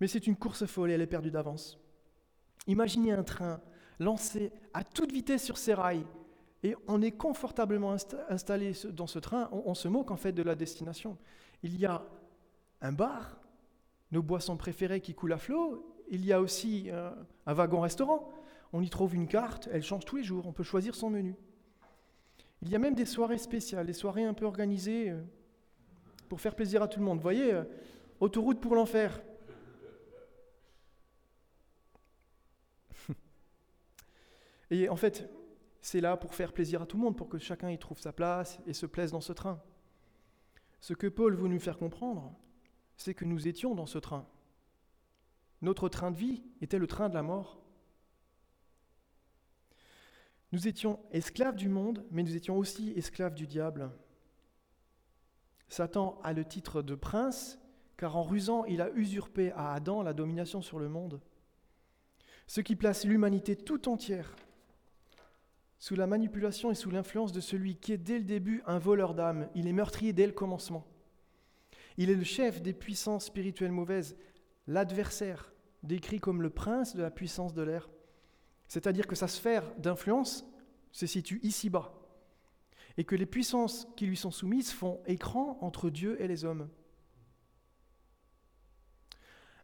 Mais 0.00 0.06
c'est 0.06 0.26
une 0.26 0.36
course 0.36 0.66
folle 0.66 0.90
et 0.90 0.94
elle 0.94 1.00
est 1.00 1.06
perdue 1.06 1.30
d'avance. 1.30 1.78
Imaginez 2.66 3.12
un 3.12 3.22
train 3.22 3.60
lancé 3.98 4.52
à 4.74 4.84
toute 4.84 5.12
vitesse 5.12 5.42
sur 5.42 5.56
ses 5.56 5.72
rails 5.72 6.06
et 6.62 6.74
on 6.86 7.00
est 7.00 7.12
confortablement 7.12 7.96
installé 8.28 8.72
dans 8.90 9.06
ce 9.06 9.18
train, 9.18 9.48
on, 9.52 9.74
se 9.74 9.88
moque 9.88 10.10
en 10.10 10.16
fait 10.16 10.32
de 10.32 10.42
la 10.42 10.54
destination. 10.54 11.16
Il 11.62 11.78
y 11.78 11.86
a 11.86 12.04
un 12.80 12.92
bar, 12.92 13.38
nos 14.10 14.22
boissons 14.22 14.56
préférées 14.56 15.00
qui 15.00 15.14
coulent 15.14 15.32
à 15.32 15.38
flot, 15.38 15.94
il 16.08 16.24
y 16.24 16.32
a 16.32 16.40
aussi 16.40 16.90
euh, 16.90 17.10
un 17.46 17.54
wagon-restaurant, 17.54 18.30
on 18.72 18.82
y 18.82 18.90
trouve 18.90 19.14
une 19.14 19.28
carte, 19.28 19.68
elle 19.72 19.82
change 19.82 20.04
tous 20.04 20.16
les 20.16 20.24
jours, 20.24 20.46
on 20.46 20.52
peut 20.52 20.62
choisir 20.62 20.94
son 20.94 21.10
menu. 21.10 21.36
Il 22.62 22.70
y 22.70 22.74
a 22.74 22.78
même 22.78 22.94
des 22.94 23.04
soirées 23.04 23.38
spéciales, 23.38 23.86
des 23.86 23.92
soirées 23.92 24.24
un 24.24 24.34
peu 24.34 24.44
organisées 24.44 25.10
euh, 25.10 25.22
pour 26.28 26.40
faire 26.40 26.54
plaisir 26.54 26.82
à 26.82 26.88
tout 26.88 26.98
le 26.98 27.04
monde. 27.04 27.18
Vous 27.18 27.22
voyez, 27.22 27.52
euh, 27.52 27.64
autoroute 28.20 28.60
pour 28.60 28.74
l'enfer, 28.74 29.22
Et 34.70 34.88
en 34.88 34.96
fait, 34.96 35.28
c'est 35.80 36.00
là 36.00 36.16
pour 36.16 36.34
faire 36.34 36.52
plaisir 36.52 36.82
à 36.82 36.86
tout 36.86 36.96
le 36.96 37.02
monde, 37.04 37.16
pour 37.16 37.28
que 37.28 37.38
chacun 37.38 37.70
y 37.70 37.78
trouve 37.78 38.00
sa 38.00 38.12
place 38.12 38.58
et 38.66 38.72
se 38.72 38.86
plaise 38.86 39.12
dans 39.12 39.20
ce 39.20 39.32
train. 39.32 39.62
Ce 40.80 40.94
que 40.94 41.06
Paul 41.06 41.34
veut 41.34 41.48
nous 41.48 41.60
faire 41.60 41.78
comprendre, 41.78 42.34
c'est 42.96 43.14
que 43.14 43.24
nous 43.24 43.46
étions 43.48 43.74
dans 43.74 43.86
ce 43.86 43.98
train. 43.98 44.26
Notre 45.62 45.88
train 45.88 46.10
de 46.10 46.16
vie 46.16 46.42
était 46.60 46.78
le 46.78 46.86
train 46.86 47.08
de 47.08 47.14
la 47.14 47.22
mort. 47.22 47.62
Nous 50.52 50.68
étions 50.68 51.00
esclaves 51.10 51.56
du 51.56 51.68
monde, 51.68 52.04
mais 52.10 52.22
nous 52.22 52.36
étions 52.36 52.56
aussi 52.56 52.92
esclaves 52.96 53.34
du 53.34 53.46
diable. 53.46 53.90
Satan 55.68 56.20
a 56.22 56.32
le 56.32 56.44
titre 56.44 56.82
de 56.82 56.94
prince, 56.94 57.58
car 57.96 58.16
en 58.16 58.22
rusant, 58.22 58.64
il 58.64 58.80
a 58.80 58.90
usurpé 58.90 59.52
à 59.52 59.72
Adam 59.72 60.02
la 60.02 60.12
domination 60.12 60.62
sur 60.62 60.78
le 60.78 60.88
monde, 60.88 61.20
ce 62.46 62.60
qui 62.60 62.76
place 62.76 63.04
l'humanité 63.04 63.56
tout 63.56 63.88
entière 63.88 64.36
sous 65.78 65.94
la 65.94 66.06
manipulation 66.06 66.70
et 66.70 66.74
sous 66.74 66.90
l'influence 66.90 67.32
de 67.32 67.40
celui 67.40 67.76
qui 67.76 67.92
est 67.92 67.98
dès 67.98 68.18
le 68.18 68.24
début 68.24 68.62
un 68.66 68.78
voleur 68.78 69.14
d'âme. 69.14 69.48
Il 69.54 69.66
est 69.66 69.72
meurtrier 69.72 70.12
dès 70.12 70.26
le 70.26 70.32
commencement. 70.32 70.86
Il 71.96 72.10
est 72.10 72.14
le 72.14 72.24
chef 72.24 72.62
des 72.62 72.72
puissances 72.72 73.26
spirituelles 73.26 73.72
mauvaises, 73.72 74.16
l'adversaire, 74.66 75.52
décrit 75.82 76.20
comme 76.20 76.42
le 76.42 76.50
prince 76.50 76.96
de 76.96 77.02
la 77.02 77.10
puissance 77.10 77.54
de 77.54 77.62
l'air. 77.62 77.88
C'est-à-dire 78.68 79.06
que 79.06 79.14
sa 79.14 79.28
sphère 79.28 79.64
d'influence 79.78 80.44
se 80.92 81.06
situe 81.06 81.40
ici-bas, 81.42 81.92
et 82.96 83.04
que 83.04 83.14
les 83.14 83.26
puissances 83.26 83.86
qui 83.96 84.06
lui 84.06 84.16
sont 84.16 84.30
soumises 84.30 84.72
font 84.72 85.00
écran 85.06 85.58
entre 85.60 85.90
Dieu 85.90 86.20
et 86.20 86.28
les 86.28 86.44
hommes. 86.44 86.68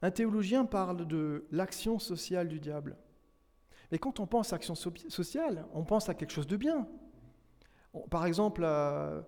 Un 0.03 0.11
théologien 0.11 0.65
parle 0.65 1.07
de 1.07 1.47
l'action 1.51 1.99
sociale 1.99 2.49
du 2.49 2.61
diable. 2.61 2.97
Mais 3.91 3.99
quand 3.99 4.21
on 4.21 4.27
pense 4.27 4.53
à 4.53 4.57
action 4.57 4.75
sociale, 4.75 5.67
on 5.73 5.85
pense 5.85 6.09
à 6.09 6.15
quelque 6.15 6.33
chose 6.33 6.47
de 6.47 6.57
bien. 6.57 6.89
Par 8.11 8.27
exemple, 8.27 8.65
à, 8.65 9.25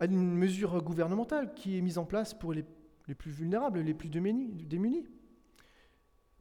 une 0.00 0.34
mesure 0.34 0.82
gouvernementale 0.82 1.54
qui 1.54 1.76
est 1.76 1.82
mise 1.82 1.98
en 1.98 2.04
place 2.04 2.34
pour 2.34 2.52
les, 2.52 2.64
les 3.06 3.14
plus 3.14 3.30
vulnérables, 3.30 3.80
les 3.80 3.94
plus 3.94 4.08
démunis. 4.08 5.06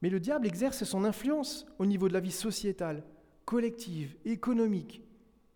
Mais 0.02 0.10
le 0.10 0.20
diable 0.20 0.48
exerce 0.48 0.84
son 0.84 1.04
influence 1.04 1.66
au 1.80 1.86
niveau 1.86 2.08
de 2.08 2.14
la 2.14 2.20
vie 2.20 2.32
sociétale, 2.32 3.04
collective, 3.46 4.16
économique, 4.26 5.02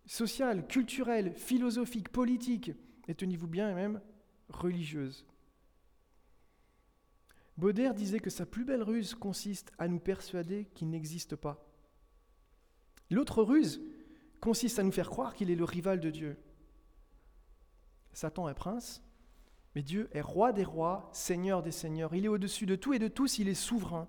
sociale, 0.06 0.66
culturelle, 0.66 1.34
philosophique, 1.36 2.08
politique, 2.08 2.72
et 3.08 3.14
tenez-vous 3.14 3.46
bien, 3.46 3.74
même 3.74 4.00
religieuse. 4.48 5.24
Baudelaire 7.56 7.94
disait 7.94 8.20
que 8.20 8.30
sa 8.30 8.46
plus 8.46 8.64
belle 8.64 8.82
ruse 8.82 9.14
consiste 9.14 9.72
à 9.78 9.88
nous 9.88 10.00
persuader 10.00 10.66
qu'il 10.74 10.90
n'existe 10.90 11.36
pas. 11.36 11.64
L'autre 13.10 13.42
ruse 13.42 13.80
consiste 14.40 14.78
à 14.78 14.82
nous 14.82 14.92
faire 14.92 15.10
croire 15.10 15.34
qu'il 15.34 15.50
est 15.50 15.56
le 15.56 15.64
rival 15.64 16.00
de 16.00 16.10
Dieu. 16.10 16.36
Satan 18.12 18.48
est 18.48 18.54
prince, 18.54 19.02
mais 19.74 19.82
Dieu 19.82 20.08
est 20.12 20.20
roi 20.20 20.52
des 20.52 20.64
rois, 20.64 21.10
seigneur 21.12 21.62
des 21.62 21.70
seigneurs. 21.70 22.14
Il 22.14 22.24
est 22.24 22.28
au-dessus 22.28 22.66
de 22.66 22.76
tout 22.76 22.92
et 22.94 22.98
de 22.98 23.08
tous, 23.08 23.38
il 23.38 23.48
est 23.48 23.54
souverain. 23.54 24.08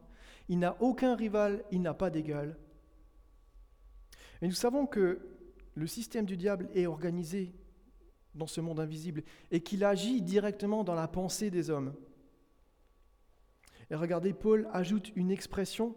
Il 0.49 0.59
n'a 0.59 0.75
aucun 0.81 1.15
rival, 1.15 1.63
il 1.71 1.81
n'a 1.81 1.93
pas 1.93 2.09
d'égal. 2.09 2.57
Et 4.41 4.47
nous 4.47 4.53
savons 4.53 4.85
que 4.85 5.19
le 5.75 5.87
système 5.87 6.25
du 6.25 6.37
diable 6.37 6.69
est 6.73 6.85
organisé 6.85 7.53
dans 8.35 8.47
ce 8.47 8.61
monde 8.61 8.79
invisible 8.79 9.23
et 9.51 9.61
qu'il 9.61 9.83
agit 9.83 10.21
directement 10.21 10.83
dans 10.83 10.95
la 10.95 11.07
pensée 11.07 11.49
des 11.49 11.69
hommes. 11.69 11.93
Et 13.89 13.95
regardez, 13.95 14.33
Paul 14.33 14.67
ajoute 14.71 15.11
une 15.15 15.31
expression 15.31 15.95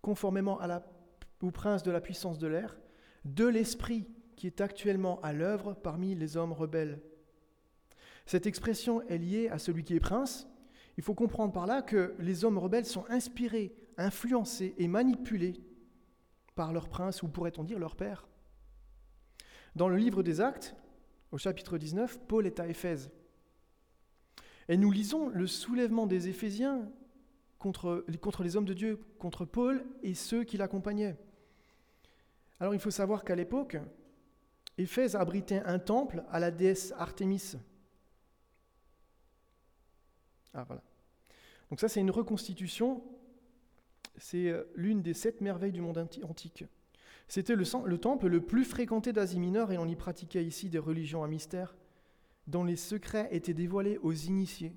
conformément 0.00 0.58
à 0.60 0.66
la, 0.66 0.86
au 1.42 1.50
prince 1.50 1.82
de 1.82 1.90
la 1.90 2.00
puissance 2.00 2.38
de 2.38 2.46
l'air, 2.46 2.78
de 3.24 3.46
l'esprit 3.46 4.06
qui 4.36 4.46
est 4.46 4.60
actuellement 4.60 5.20
à 5.22 5.32
l'œuvre 5.32 5.74
parmi 5.74 6.14
les 6.14 6.36
hommes 6.36 6.52
rebelles. 6.52 7.02
Cette 8.26 8.46
expression 8.46 9.02
est 9.08 9.18
liée 9.18 9.48
à 9.48 9.58
celui 9.58 9.84
qui 9.84 9.94
est 9.94 10.00
prince. 10.00 10.48
Il 10.98 11.04
faut 11.04 11.14
comprendre 11.14 11.52
par 11.52 11.66
là 11.66 11.80
que 11.80 12.14
les 12.18 12.44
hommes 12.44 12.58
rebelles 12.58 12.84
sont 12.84 13.04
inspirés, 13.08 13.72
influencés 13.96 14.74
et 14.78 14.88
manipulés 14.88 15.54
par 16.56 16.72
leur 16.72 16.88
prince, 16.88 17.22
ou 17.22 17.28
pourrait-on 17.28 17.62
dire 17.62 17.78
leur 17.78 17.94
père. 17.94 18.26
Dans 19.76 19.88
le 19.88 19.96
livre 19.96 20.24
des 20.24 20.40
Actes, 20.40 20.74
au 21.30 21.38
chapitre 21.38 21.78
19, 21.78 22.18
Paul 22.26 22.46
est 22.46 22.58
à 22.58 22.66
Éphèse. 22.66 23.12
Et 24.68 24.76
nous 24.76 24.90
lisons 24.90 25.28
le 25.28 25.46
soulèvement 25.46 26.08
des 26.08 26.28
Éphésiens 26.28 26.90
contre, 27.60 28.04
les 28.42 28.56
hommes 28.56 28.64
de 28.64 28.74
Dieu, 28.74 29.00
contre 29.20 29.44
Paul 29.44 29.86
et 30.02 30.14
ceux 30.14 30.42
qui 30.42 30.56
l'accompagnaient. 30.56 31.16
Alors 32.58 32.74
il 32.74 32.80
faut 32.80 32.90
savoir 32.90 33.22
qu'à 33.22 33.36
l'époque, 33.36 33.76
Éphèse 34.78 35.14
abritait 35.14 35.62
un 35.64 35.78
temple 35.78 36.24
à 36.28 36.40
la 36.40 36.50
déesse 36.50 36.92
Artémis. 36.98 37.54
Ah 40.54 40.64
voilà. 40.64 40.82
Donc 41.70 41.80
ça 41.80 41.88
c'est 41.88 42.00
une 42.00 42.10
reconstitution, 42.10 43.02
c'est 44.16 44.48
euh, 44.48 44.64
l'une 44.74 45.02
des 45.02 45.14
sept 45.14 45.40
merveilles 45.40 45.72
du 45.72 45.80
monde 45.80 45.98
antique. 45.98 46.64
C'était 47.28 47.56
le, 47.56 47.64
le 47.84 47.98
temple 47.98 48.26
le 48.26 48.40
plus 48.40 48.64
fréquenté 48.64 49.12
d'Asie 49.12 49.38
mineure 49.38 49.70
et 49.70 49.78
on 49.78 49.86
y 49.86 49.96
pratiquait 49.96 50.44
ici 50.44 50.70
des 50.70 50.78
religions 50.78 51.22
à 51.22 51.28
mystère 51.28 51.76
dont 52.46 52.64
les 52.64 52.76
secrets 52.76 53.28
étaient 53.30 53.54
dévoilés 53.54 53.98
aux 53.98 54.12
initiés. 54.12 54.74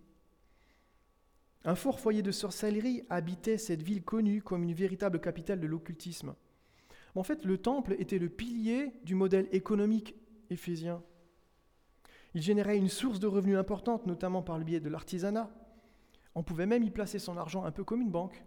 Un 1.63 1.75
fort 1.75 1.99
foyer 1.99 2.21
de 2.21 2.31
sorcellerie 2.31 3.03
habitait 3.09 3.57
cette 3.57 3.81
ville 3.81 4.03
connue 4.03 4.41
comme 4.41 4.63
une 4.63 4.73
véritable 4.73 5.21
capitale 5.21 5.59
de 5.59 5.67
l'occultisme. 5.67 6.35
En 7.15 7.23
fait, 7.23 7.45
le 7.45 7.57
temple 7.57 7.95
était 7.99 8.19
le 8.19 8.29
pilier 8.29 8.93
du 9.03 9.15
modèle 9.15 9.47
économique 9.51 10.15
éphésien. 10.49 11.03
Il 12.33 12.41
générait 12.41 12.77
une 12.77 12.89
source 12.89 13.19
de 13.19 13.27
revenus 13.27 13.57
importante, 13.57 14.07
notamment 14.07 14.41
par 14.41 14.57
le 14.57 14.63
biais 14.63 14.79
de 14.79 14.89
l'artisanat. 14.89 15.51
On 16.35 16.43
pouvait 16.43 16.65
même 16.65 16.83
y 16.83 16.91
placer 16.91 17.19
son 17.19 17.37
argent 17.37 17.63
un 17.65 17.71
peu 17.71 17.83
comme 17.83 18.01
une 18.01 18.11
banque. 18.11 18.43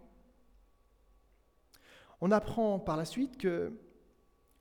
On 2.21 2.31
apprend 2.31 2.79
par 2.79 2.97
la 2.97 3.05
suite 3.05 3.37
que 3.37 3.77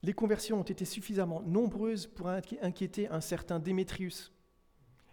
les 0.03 0.13
conversions 0.13 0.61
ont 0.61 0.65
été 0.65 0.85
suffisamment 0.85 1.41
nombreuses 1.41 2.07
pour 2.07 2.29
inquiéter 2.29 3.09
un 3.09 3.21
certain 3.21 3.59
Démétrius, 3.59 4.33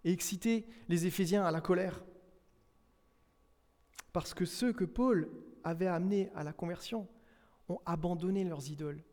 et 0.04 0.12
exciter 0.12 0.68
les 0.90 1.06
Éphésiens 1.06 1.46
à 1.46 1.52
la 1.52 1.62
colère. 1.62 2.04
Parce 4.14 4.34
que 4.34 4.46
ceux 4.46 4.74
que 4.74 4.84
Paul 4.84 5.30
avait 5.64 5.88
amenés 5.88 6.30
à 6.36 6.44
la 6.44 6.54
conversion 6.54 7.08
ont 7.70 7.80
abandonné 7.86 8.44
leurs 8.44 8.70
idoles. 8.70 9.04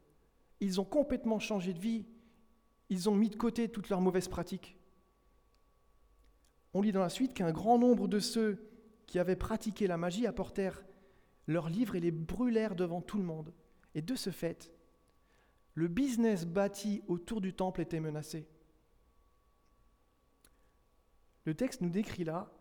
Ils 0.60 0.80
ont 0.80 0.84
complètement 0.84 1.38
changé 1.38 1.72
de 1.72 1.78
vie. 1.78 2.06
Ils 2.88 3.08
ont 3.08 3.14
mis 3.14 3.28
de 3.28 3.36
côté 3.36 3.68
toutes 3.68 3.90
leurs 3.90 4.00
mauvaises 4.00 4.28
pratiques. 4.28 4.76
On 6.74 6.82
lit 6.82 6.92
dans 6.92 7.02
la 7.02 7.08
suite 7.08 7.34
qu'un 7.34 7.52
grand 7.52 7.78
nombre 7.78 8.08
de 8.08 8.18
ceux 8.18 8.67
qui 9.08 9.18
avaient 9.18 9.36
pratiqué 9.36 9.88
la 9.88 9.96
magie 9.96 10.26
apportèrent 10.26 10.84
leurs 11.48 11.70
livres 11.70 11.96
et 11.96 12.00
les 12.00 12.12
brûlèrent 12.12 12.76
devant 12.76 13.00
tout 13.00 13.16
le 13.16 13.24
monde. 13.24 13.52
Et 13.94 14.02
de 14.02 14.14
ce 14.14 14.30
fait, 14.30 14.70
le 15.74 15.88
business 15.88 16.46
bâti 16.46 17.02
autour 17.08 17.40
du 17.40 17.54
temple 17.54 17.80
était 17.80 18.00
menacé. 18.00 18.46
Le 21.46 21.54
texte 21.54 21.80
nous 21.80 21.88
décrit 21.88 22.24
là 22.24 22.52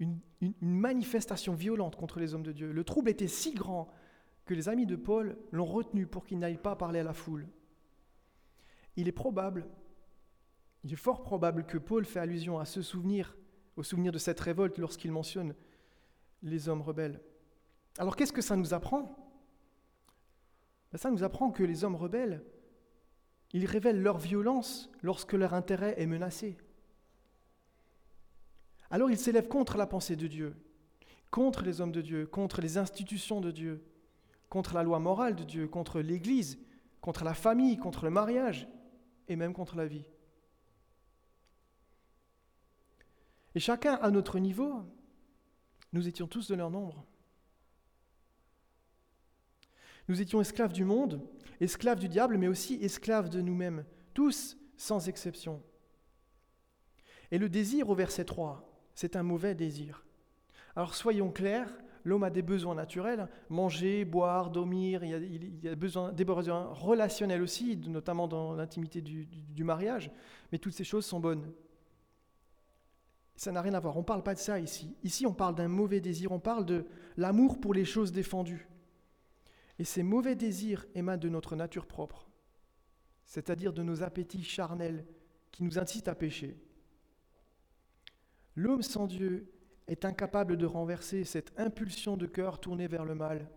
une, 0.00 0.18
manifestation 0.60 1.54
violente 1.54 1.94
contre 1.94 2.18
les 2.18 2.34
hommes 2.34 2.42
de 2.42 2.52
Dieu. 2.52 2.72
Le 2.72 2.84
trouble 2.84 3.10
était 3.10 3.28
si 3.28 3.54
grand 3.54 3.88
que 4.44 4.54
les 4.54 4.68
amis 4.68 4.86
de 4.86 4.96
Paul 4.96 5.38
l'ont 5.52 5.64
retenu 5.64 6.06
pour 6.06 6.24
qu'il 6.24 6.40
n'aille 6.40 6.58
pas 6.58 6.74
parler 6.74 7.00
à 7.00 7.04
la 7.04 7.12
foule. 7.12 7.46
Il 8.96 9.06
est 9.06 9.12
probable, 9.12 9.68
il 10.82 10.92
est 10.92 10.96
fort 10.96 11.22
probable 11.22 11.66
que 11.66 11.78
Paul 11.78 12.04
fait 12.04 12.18
allusion 12.18 12.58
à 12.58 12.64
ce 12.64 12.82
souvenir, 12.82 13.36
au 13.76 13.84
souvenir 13.84 14.10
de 14.10 14.18
cette 14.18 14.40
révolte 14.40 14.78
lorsqu'il 14.78 15.12
mentionne 15.12 15.54
les 16.42 16.68
hommes 16.68 16.82
rebelles. 16.82 17.20
Alors 17.98 18.16
qu'est-ce 18.16 18.32
que 18.32 18.42
ça 18.42 18.56
nous 18.56 18.74
apprend? 18.74 19.16
Ben, 20.92 20.98
Ça 20.98 21.10
nous 21.10 21.24
apprend 21.24 21.50
que 21.50 21.62
les 21.62 21.84
hommes 21.84 21.96
rebelles, 21.96 22.44
ils 23.52 23.66
révèlent 23.66 24.02
leur 24.02 24.18
violence 24.18 24.90
lorsque 25.02 25.32
leur 25.32 25.54
intérêt 25.54 25.94
est 26.00 26.06
menacé. 26.06 26.56
Alors 28.90 29.10
il 29.10 29.18
s'élève 29.18 29.48
contre 29.48 29.76
la 29.76 29.86
pensée 29.86 30.16
de 30.16 30.26
Dieu, 30.26 30.56
contre 31.30 31.62
les 31.62 31.80
hommes 31.80 31.92
de 31.92 32.00
Dieu, 32.00 32.26
contre 32.26 32.60
les 32.60 32.78
institutions 32.78 33.40
de 33.40 33.50
Dieu, 33.50 33.84
contre 34.48 34.74
la 34.74 34.82
loi 34.82 34.98
morale 34.98 35.36
de 35.36 35.44
Dieu, 35.44 35.68
contre 35.68 36.00
l'Église, 36.00 36.58
contre 37.00 37.24
la 37.24 37.34
famille, 37.34 37.76
contre 37.76 38.04
le 38.04 38.10
mariage 38.10 38.68
et 39.28 39.36
même 39.36 39.52
contre 39.52 39.76
la 39.76 39.86
vie. 39.86 40.06
Et 43.54 43.60
chacun 43.60 43.94
à 43.94 44.10
notre 44.10 44.38
niveau, 44.38 44.84
nous 45.92 46.08
étions 46.08 46.26
tous 46.26 46.48
de 46.48 46.54
leur 46.54 46.70
nombre. 46.70 47.04
Nous 50.08 50.20
étions 50.20 50.40
esclaves 50.40 50.72
du 50.72 50.84
monde, 50.84 51.20
esclaves 51.60 51.98
du 51.98 52.08
diable, 52.08 52.38
mais 52.38 52.48
aussi 52.48 52.78
esclaves 52.82 53.28
de 53.28 53.40
nous-mêmes, 53.40 53.84
tous 54.14 54.56
sans 54.76 55.08
exception. 55.08 55.62
Et 57.30 57.38
le 57.38 57.48
désir 57.48 57.90
au 57.90 57.94
verset 57.94 58.24
3, 58.24 58.64
c'est 58.94 59.16
un 59.16 59.22
mauvais 59.22 59.54
désir. 59.54 60.06
Alors 60.76 60.94
soyons 60.94 61.30
clairs, 61.30 61.70
l'homme 62.04 62.22
a 62.22 62.30
des 62.30 62.42
besoins 62.42 62.74
naturels, 62.74 63.28
manger, 63.50 64.04
boire, 64.04 64.50
dormir, 64.50 65.04
il 65.04 65.10
y 65.62 65.68
a, 65.68 65.74
des 65.74 66.24
besoins 66.24 66.72
relationnels 66.72 67.42
aussi, 67.42 67.76
notamment 67.76 68.28
dans 68.28 68.54
l'intimité 68.54 69.02
du 69.02 69.64
mariage, 69.64 70.10
mais 70.52 70.58
toutes 70.58 70.74
ces 70.74 70.84
choses 70.84 71.04
sont 71.04 71.20
bonnes. 71.20 71.52
Ça 73.38 73.52
n'a 73.52 73.62
rien 73.62 73.74
à 73.74 73.78
voir, 73.80 73.96
on 73.96 74.00
ne 74.00 74.04
parle 74.04 74.24
pas 74.24 74.34
de 74.34 74.40
ça 74.40 74.58
ici. 74.58 74.96
Ici, 75.04 75.24
on 75.24 75.32
parle 75.32 75.54
d'un 75.54 75.68
mauvais 75.68 76.00
désir, 76.00 76.32
on 76.32 76.40
parle 76.40 76.66
de 76.66 76.84
l'amour 77.16 77.60
pour 77.60 77.72
les 77.72 77.84
choses 77.84 78.10
défendues. 78.10 78.68
Et 79.78 79.84
ces 79.84 80.02
mauvais 80.02 80.34
désirs 80.34 80.86
émanent 80.96 81.20
de 81.20 81.28
notre 81.28 81.54
nature 81.54 81.86
propre, 81.86 82.28
c'est-à-dire 83.26 83.72
de 83.72 83.84
nos 83.84 84.02
appétits 84.02 84.42
charnels 84.42 85.06
qui 85.52 85.62
nous 85.62 85.78
incitent 85.78 86.08
à 86.08 86.16
pécher. 86.16 86.58
L'homme 88.56 88.82
sans 88.82 89.06
Dieu 89.06 89.52
est 89.86 90.04
incapable 90.04 90.56
de 90.56 90.66
renverser 90.66 91.22
cette 91.22 91.52
impulsion 91.60 92.16
de 92.16 92.26
cœur 92.26 92.58
tournée 92.58 92.88
vers 92.88 93.04
le 93.04 93.14
mal. 93.14 93.48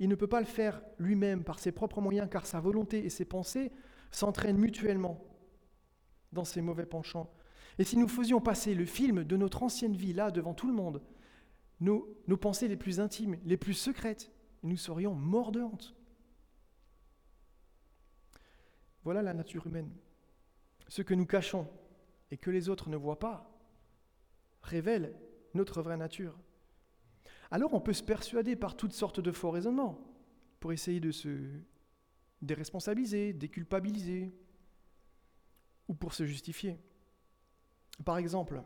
Il 0.00 0.10
ne 0.10 0.16
peut 0.16 0.26
pas 0.26 0.40
le 0.40 0.46
faire 0.46 0.82
lui-même 0.98 1.44
par 1.44 1.60
ses 1.60 1.72
propres 1.72 2.02
moyens 2.02 2.28
car 2.30 2.44
sa 2.44 2.60
volonté 2.60 3.06
et 3.06 3.10
ses 3.10 3.24
pensées 3.24 3.72
s'entraînent 4.10 4.58
mutuellement 4.58 5.24
dans 6.30 6.44
ces 6.44 6.60
mauvais 6.60 6.84
penchants. 6.84 7.32
Et 7.78 7.84
si 7.84 7.96
nous 7.96 8.08
faisions 8.08 8.40
passer 8.40 8.74
le 8.74 8.84
film 8.84 9.24
de 9.24 9.36
notre 9.36 9.62
ancienne 9.62 9.96
vie 9.96 10.12
là 10.12 10.30
devant 10.30 10.54
tout 10.54 10.66
le 10.66 10.74
monde, 10.74 11.02
nos, 11.80 12.36
pensées 12.40 12.68
les 12.68 12.76
plus 12.76 13.00
intimes, 13.00 13.38
les 13.44 13.56
plus 13.56 13.74
secrètes, 13.74 14.30
nous 14.62 14.76
serions 14.76 15.14
morts 15.14 15.52
de 15.52 15.60
honte. 15.60 15.94
Voilà 19.04 19.22
la 19.22 19.34
nature 19.34 19.66
humaine. 19.66 19.90
Ce 20.88 21.02
que 21.02 21.14
nous 21.14 21.26
cachons 21.26 21.68
et 22.30 22.36
que 22.36 22.50
les 22.50 22.68
autres 22.68 22.88
ne 22.88 22.96
voient 22.96 23.18
pas, 23.18 23.50
révèle 24.62 25.14
notre 25.54 25.82
vraie 25.82 25.96
nature. 25.96 26.38
Alors 27.50 27.74
on 27.74 27.80
peut 27.80 27.92
se 27.92 28.02
persuader 28.02 28.54
par 28.54 28.76
toutes 28.76 28.92
sortes 28.92 29.20
de 29.20 29.32
faux 29.32 29.50
raisonnements 29.50 29.98
pour 30.60 30.72
essayer 30.72 31.00
de 31.00 31.10
se 31.10 31.28
déresponsabiliser, 32.42 33.32
déculpabiliser, 33.32 34.32
ou 35.88 35.94
pour 35.94 36.14
se 36.14 36.24
justifier. 36.24 36.78
Par 38.04 38.18
exemple, 38.18 38.62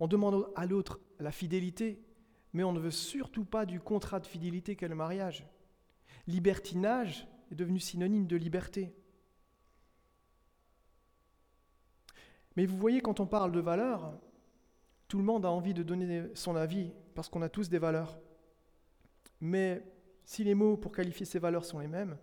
on 0.00 0.06
demande 0.06 0.50
à 0.56 0.66
l'autre 0.66 1.00
la 1.18 1.32
fidélité, 1.32 2.02
mais 2.52 2.64
on 2.64 2.72
ne 2.72 2.80
veut 2.80 2.90
surtout 2.90 3.44
pas 3.44 3.66
du 3.66 3.80
contrat 3.80 4.20
de 4.20 4.26
fidélité 4.26 4.76
qu'est 4.76 4.88
le 4.88 4.94
mariage. 4.94 5.46
Libertinage 6.26 7.28
est 7.50 7.54
devenu 7.54 7.78
synonyme 7.78 8.26
de 8.26 8.36
liberté. 8.36 8.94
Mais 12.56 12.66
vous 12.66 12.76
voyez, 12.76 13.00
quand 13.00 13.20
on 13.20 13.26
parle 13.26 13.52
de 13.52 13.60
valeurs, 13.60 14.18
tout 15.08 15.18
le 15.18 15.24
monde 15.24 15.44
a 15.44 15.50
envie 15.50 15.74
de 15.74 15.82
donner 15.82 16.24
son 16.34 16.56
avis 16.56 16.90
parce 17.14 17.28
qu'on 17.28 17.42
a 17.42 17.48
tous 17.48 17.68
des 17.68 17.78
valeurs. 17.78 18.18
Mais 19.40 19.84
si 20.24 20.42
les 20.42 20.54
mots 20.54 20.76
pour 20.76 20.92
qualifier 20.92 21.26
ces 21.26 21.38
valeurs 21.38 21.64
sont 21.64 21.78
les 21.78 21.86
mêmes, 21.86 22.16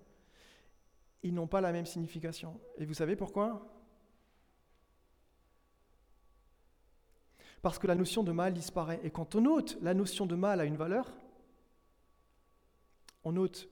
ils 1.21 1.33
n'ont 1.33 1.47
pas 1.47 1.61
la 1.61 1.71
même 1.71 1.85
signification. 1.85 2.59
Et 2.77 2.85
vous 2.85 2.93
savez 2.93 3.15
pourquoi? 3.15 3.82
Parce 7.63 7.79
que 7.79 7.87
la 7.87 7.95
notion 7.95 8.23
de 8.23 8.31
mal 8.31 8.53
disparaît. 8.53 8.99
Et 9.03 9.09
quand 9.09 9.33
on 9.33 9.45
ôte 9.45 9.77
la 9.81 9.95
notion 9.95 10.27
de 10.27 10.35
mal 10.35 10.59
à 10.59 10.65
une 10.65 10.75
valeur, 10.75 11.11
on 13.23 13.35
ôte 13.37 13.69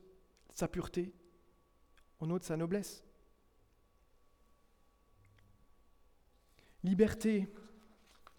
sa 0.49 0.67
pureté, 0.67 1.13
on 2.21 2.31
ôte 2.31 2.43
sa 2.43 2.57
noblesse. 2.57 3.03
Liberté, 6.83 7.53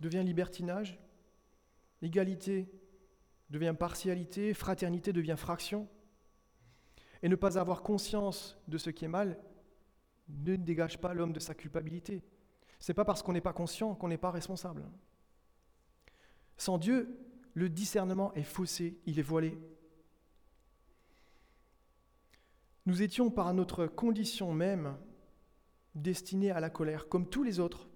devient 0.00 0.22
libertinage, 0.24 0.98
égalité 2.00 2.68
devient 3.50 3.74
partialité, 3.78 4.54
fraternité 4.54 5.12
devient 5.12 5.36
fraction. 5.36 5.86
Et 7.22 7.28
ne 7.28 7.36
pas 7.36 7.58
avoir 7.58 7.82
conscience 7.82 8.58
de 8.66 8.78
ce 8.78 8.88
qui 8.90 9.04
est 9.04 9.08
mal 9.08 9.38
ne 10.28 10.56
dégage 10.56 10.98
pas 10.98 11.12
l'homme 11.12 11.34
de 11.34 11.40
sa 11.40 11.54
culpabilité. 11.54 12.24
Ce 12.80 12.90
n'est 12.90 12.94
pas 12.94 13.04
parce 13.04 13.22
qu'on 13.22 13.34
n'est 13.34 13.42
pas 13.42 13.52
conscient 13.52 13.94
qu'on 13.94 14.08
n'est 14.08 14.16
pas 14.16 14.30
responsable. 14.30 14.82
Sans 16.56 16.78
Dieu, 16.78 17.18
le 17.54 17.68
discernement 17.68 18.32
est 18.34 18.42
faussé, 18.42 18.98
il 19.06 19.18
est 19.18 19.22
voilé. 19.22 19.58
Nous 22.86 23.02
étions 23.02 23.30
par 23.30 23.52
notre 23.54 23.86
condition 23.86 24.52
même 24.52 24.96
destinés 25.94 26.50
à 26.50 26.60
la 26.60 26.70
colère, 26.70 27.08
comme 27.08 27.28
tous 27.28 27.42
les 27.42 27.60
autres. 27.60 27.88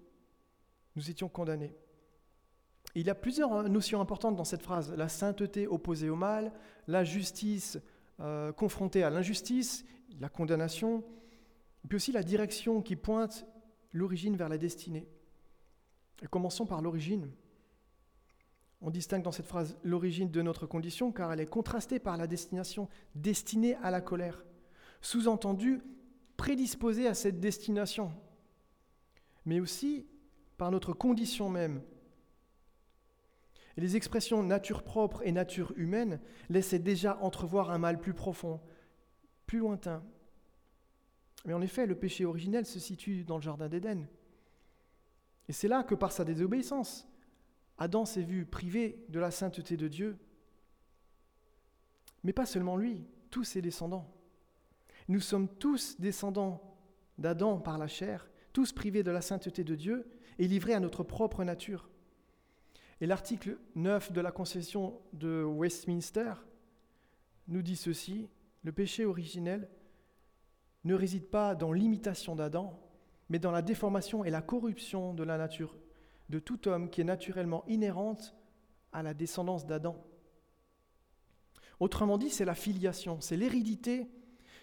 Nous 0.95 1.09
étions 1.09 1.29
condamnés 1.29 1.75
il 2.97 3.05
y 3.05 3.11
a 3.11 3.15
plusieurs 3.15 3.53
hein, 3.53 3.69
notions 3.69 4.01
importantes 4.01 4.35
dans 4.35 4.43
cette 4.43 4.63
phrase. 4.63 4.91
La 4.95 5.07
sainteté 5.07 5.67
opposée 5.67 6.09
au 6.09 6.15
mal, 6.15 6.51
la 6.87 7.03
justice 7.03 7.77
euh, 8.19 8.51
confrontée 8.51 9.03
à 9.03 9.11
l'injustice, 9.11 9.85
la 10.19 10.29
condamnation, 10.29 11.03
puis 11.87 11.97
aussi 11.97 12.11
la 12.11 12.23
direction 12.23 12.81
qui 12.81 12.95
pointe 12.95 13.45
l'origine 13.93 14.35
vers 14.35 14.49
la 14.49 14.57
destinée. 14.57 15.07
Commençons 16.31 16.65
par 16.65 16.81
l'origine. 16.81 17.29
On 18.81 18.91
distingue 18.91 19.23
dans 19.23 19.31
cette 19.31 19.47
phrase 19.47 19.77
l'origine 19.83 20.29
de 20.29 20.41
notre 20.41 20.67
condition 20.67 21.11
car 21.11 21.33
elle 21.33 21.39
est 21.39 21.47
contrastée 21.47 21.99
par 21.99 22.17
la 22.17 22.27
destination 22.27 22.89
destinée 23.15 23.75
à 23.77 23.91
la 23.91 24.01
colère. 24.01 24.45
Sous-entendu, 25.01 25.81
prédisposée 26.37 27.07
à 27.07 27.13
cette 27.13 27.39
destination, 27.39 28.11
mais 29.45 29.59
aussi 29.59 30.07
par 30.57 30.71
notre 30.71 30.93
condition 30.93 31.49
même, 31.49 31.81
les 33.77 33.95
expressions 33.95 34.41
nature 34.41 34.83
propre 34.83 35.21
et 35.23 35.31
nature 35.31 35.71
humaine 35.75 36.19
laissaient 36.49 36.79
déjà 36.79 37.17
entrevoir 37.21 37.69
un 37.69 37.77
mal 37.77 37.99
plus 37.99 38.13
profond, 38.13 38.59
plus 39.45 39.59
lointain. 39.59 40.03
Mais 41.45 41.53
en 41.53 41.61
effet, 41.61 41.85
le 41.85 41.95
péché 41.95 42.25
originel 42.25 42.65
se 42.65 42.79
situe 42.79 43.23
dans 43.23 43.37
le 43.37 43.43
Jardin 43.43 43.69
d'Éden. 43.69 44.07
Et 45.47 45.53
c'est 45.53 45.67
là 45.67 45.83
que 45.83 45.95
par 45.95 46.11
sa 46.11 46.25
désobéissance, 46.25 47.07
Adam 47.77 48.05
s'est 48.05 48.23
vu 48.23 48.45
privé 48.45 49.05
de 49.09 49.19
la 49.19 49.31
sainteté 49.31 49.77
de 49.77 49.87
Dieu. 49.87 50.17
Mais 52.23 52.33
pas 52.33 52.45
seulement 52.45 52.75
lui, 52.75 53.05
tous 53.29 53.43
ses 53.43 53.61
descendants. 53.61 54.11
Nous 55.07 55.19
sommes 55.19 55.47
tous 55.47 55.99
descendants 55.99 56.75
d'Adam 57.17 57.59
par 57.59 57.77
la 57.77 57.87
chair, 57.87 58.29
tous 58.51 58.73
privés 58.73 59.03
de 59.03 59.11
la 59.11 59.21
sainteté 59.21 59.63
de 59.63 59.75
Dieu 59.75 60.07
et 60.39 60.47
livrés 60.47 60.73
à 60.73 60.79
notre 60.79 61.03
propre 61.03 61.43
nature. 61.43 61.89
Et 62.99 63.05
l'article 63.05 63.59
9 63.75 64.11
de 64.11 64.21
la 64.21 64.31
concession 64.31 64.99
de 65.13 65.43
Westminster 65.43 66.33
nous 67.47 67.61
dit 67.61 67.75
ceci, 67.75 68.27
le 68.63 68.71
péché 68.71 69.05
originel 69.05 69.69
ne 70.83 70.95
réside 70.95 71.29
pas 71.29 71.53
dans 71.53 71.71
l'imitation 71.71 72.35
d'Adam, 72.35 72.79
mais 73.29 73.39
dans 73.39 73.51
la 73.51 73.61
déformation 73.61 74.23
et 74.23 74.31
la 74.31 74.41
corruption 74.41 75.13
de 75.13 75.23
la 75.23 75.37
nature 75.37 75.77
de 76.29 76.39
tout 76.39 76.67
homme 76.67 76.89
qui 76.89 77.01
est 77.01 77.05
naturellement 77.05 77.63
inhérente 77.67 78.35
à 78.91 79.03
la 79.03 79.13
descendance 79.13 79.65
d'Adam. 79.65 79.95
Autrement 81.79 82.17
dit, 82.17 82.29
c'est 82.29 82.45
la 82.45 82.55
filiation, 82.55 83.21
c'est 83.21 83.37
l'hérédité 83.37 84.09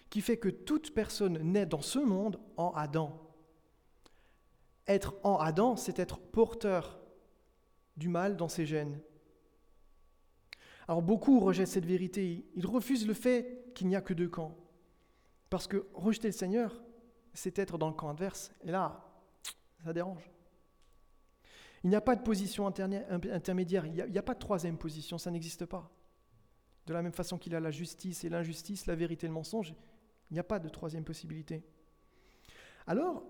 qui 0.09 0.21
fait 0.21 0.37
que 0.37 0.49
toute 0.49 0.93
personne 0.93 1.39
naît 1.39 1.65
dans 1.65 1.81
ce 1.81 1.99
monde 1.99 2.39
en 2.57 2.71
Adam. 2.71 3.21
Être 4.87 5.15
en 5.23 5.37
Adam, 5.37 5.75
c'est 5.75 5.99
être 5.99 6.19
porteur 6.19 6.99
du 7.97 8.09
mal 8.09 8.35
dans 8.35 8.49
ses 8.49 8.65
gènes. 8.65 8.99
Alors 10.87 11.01
beaucoup 11.01 11.39
rejettent 11.39 11.69
cette 11.69 11.85
vérité, 11.85 12.45
ils 12.53 12.67
refusent 12.67 13.07
le 13.07 13.13
fait 13.13 13.71
qu'il 13.73 13.87
n'y 13.87 13.95
a 13.95 14.01
que 14.01 14.13
deux 14.13 14.29
camps. 14.29 14.55
Parce 15.49 15.67
que 15.67 15.87
rejeter 15.93 16.27
le 16.27 16.33
Seigneur, 16.33 16.83
c'est 17.33 17.57
être 17.57 17.77
dans 17.77 17.87
le 17.87 17.93
camp 17.93 18.09
adverse. 18.09 18.51
Et 18.63 18.71
là, 18.71 19.03
ça 19.83 19.93
dérange. 19.93 20.29
Il 21.85 21.89
n'y 21.89 21.95
a 21.95 22.01
pas 22.01 22.15
de 22.15 22.23
position 22.23 22.65
intermédiaire, 22.65 23.85
il 23.85 23.93
n'y 23.93 24.17
a, 24.17 24.23
pas 24.23 24.33
de 24.33 24.39
troisième 24.39 24.75
position, 24.75 25.19
ça 25.19 25.29
n'existe 25.29 25.67
pas. 25.67 25.91
De 26.87 26.93
la 26.93 27.03
même 27.03 27.11
façon 27.11 27.37
qu'il 27.37 27.53
a 27.53 27.59
la 27.59 27.69
justice 27.69 28.23
et 28.23 28.29
l'injustice, 28.29 28.87
la 28.87 28.95
vérité 28.95 29.27
et 29.27 29.29
le 29.29 29.35
mensonge, 29.35 29.75
il 30.31 30.33
n'y 30.33 30.39
a 30.39 30.43
pas 30.43 30.57
de 30.57 30.67
troisième 30.67 31.03
possibilité. 31.03 31.63
Alors, 32.87 33.23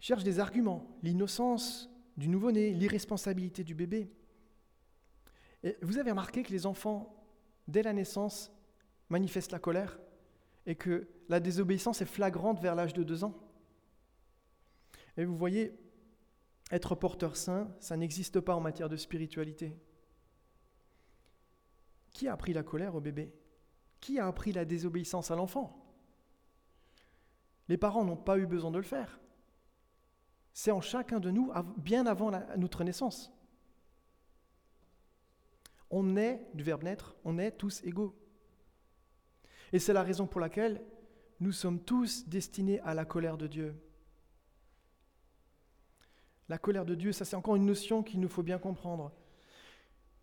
cherche 0.00 0.24
des 0.24 0.40
arguments. 0.40 0.98
L'innocence 1.04 1.88
du 2.16 2.28
nouveau-né, 2.28 2.72
l'irresponsabilité 2.72 3.62
du 3.62 3.76
bébé. 3.76 4.10
Et 5.62 5.76
vous 5.80 5.98
avez 5.98 6.10
remarqué 6.10 6.42
que 6.42 6.50
les 6.50 6.66
enfants, 6.66 7.24
dès 7.68 7.84
la 7.84 7.92
naissance, 7.92 8.50
manifestent 9.10 9.52
la 9.52 9.60
colère 9.60 10.00
et 10.66 10.74
que 10.74 11.06
la 11.28 11.38
désobéissance 11.38 12.02
est 12.02 12.06
flagrante 12.06 12.58
vers 12.60 12.74
l'âge 12.74 12.94
de 12.94 13.04
deux 13.04 13.22
ans. 13.22 13.38
Et 15.16 15.24
vous 15.24 15.36
voyez, 15.36 15.78
être 16.70 16.94
porteur 16.94 17.36
saint, 17.36 17.74
ça 17.80 17.96
n'existe 17.96 18.40
pas 18.40 18.54
en 18.54 18.60
matière 18.60 18.88
de 18.88 18.96
spiritualité. 18.96 19.76
Qui 22.12 22.28
a 22.28 22.32
appris 22.32 22.52
la 22.52 22.62
colère 22.62 22.94
au 22.94 23.00
bébé? 23.00 23.32
Qui 24.00 24.18
a 24.18 24.26
appris 24.26 24.52
la 24.52 24.64
désobéissance 24.64 25.30
à 25.30 25.36
l'enfant? 25.36 25.84
Les 27.68 27.76
parents 27.76 28.04
n'ont 28.04 28.16
pas 28.16 28.38
eu 28.38 28.46
besoin 28.46 28.70
de 28.70 28.78
le 28.78 28.82
faire. 28.82 29.20
C'est 30.52 30.70
en 30.70 30.80
chacun 30.80 31.20
de 31.20 31.30
nous 31.30 31.52
bien 31.76 32.06
avant 32.06 32.30
notre 32.56 32.82
naissance. 32.82 33.32
On 35.90 36.16
est, 36.16 36.48
du 36.54 36.64
verbe 36.64 36.82
naître, 36.82 37.16
on 37.24 37.38
est 37.38 37.52
tous 37.52 37.82
égaux. 37.84 38.14
Et 39.72 39.78
c'est 39.78 39.92
la 39.92 40.02
raison 40.02 40.26
pour 40.26 40.40
laquelle 40.40 40.82
nous 41.40 41.52
sommes 41.52 41.80
tous 41.82 42.26
destinés 42.26 42.80
à 42.80 42.94
la 42.94 43.04
colère 43.04 43.38
de 43.38 43.46
Dieu. 43.46 43.74
La 46.48 46.58
colère 46.58 46.86
de 46.86 46.94
Dieu, 46.94 47.12
ça 47.12 47.24
c'est 47.24 47.36
encore 47.36 47.56
une 47.56 47.66
notion 47.66 48.02
qu'il 48.02 48.20
nous 48.20 48.28
faut 48.28 48.42
bien 48.42 48.58
comprendre. 48.58 49.12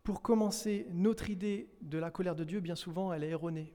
Pour 0.04 0.22
commencer, 0.22 0.88
notre 0.92 1.30
idée 1.30 1.70
de 1.82 1.98
la 1.98 2.12
colère 2.12 2.36
de 2.36 2.44
Dieu, 2.44 2.60
bien 2.60 2.76
souvent, 2.76 3.14
elle 3.14 3.24
est 3.24 3.30
erronée. 3.30 3.74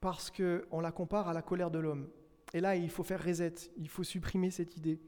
Parce 0.00 0.30
qu'on 0.30 0.80
la 0.80 0.92
compare 0.92 1.28
à 1.28 1.32
la 1.32 1.42
colère 1.42 1.70
de 1.70 1.78
l'homme. 1.78 2.08
Et 2.54 2.60
là, 2.60 2.76
il 2.76 2.88
faut 2.90 3.02
faire 3.02 3.22
reset, 3.22 3.54
il 3.76 3.88
faut 3.88 4.04
supprimer 4.04 4.50
cette 4.50 4.76
idée. 4.76 5.00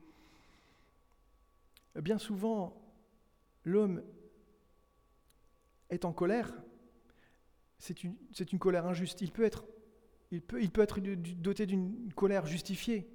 Bien 1.97 2.19
souvent, 2.19 2.81
l'homme 3.65 4.03
est 5.89 6.05
en 6.05 6.13
colère. 6.13 6.53
C'est 7.79 8.05
une, 8.05 8.59
colère 8.59 8.87
injuste. 8.87 9.23
Il 9.23 9.33
peut 9.33 9.45
être, 9.45 9.65
il 10.31 10.43
peut 10.43 10.83
être 10.83 11.01
doté 11.01 11.65
d'une 11.65 12.13
colère 12.13 12.45
justifiée, 12.45 13.11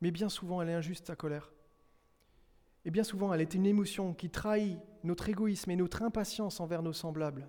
mais 0.00 0.10
bien 0.10 0.28
souvent, 0.28 0.60
elle 0.60 0.70
est 0.70 0.74
injuste, 0.74 1.06
sa 1.06 1.14
colère. 1.14 1.52
Et 2.84 2.90
bien 2.90 3.04
souvent, 3.04 3.32
elle 3.32 3.40
est 3.40 3.54
une 3.54 3.66
émotion 3.66 4.14
qui 4.14 4.30
trahit 4.30 4.78
notre 5.04 5.28
égoïsme 5.28 5.70
et 5.70 5.76
notre 5.76 6.02
impatience 6.02 6.60
envers 6.60 6.82
nos 6.82 6.92
semblables. 6.92 7.48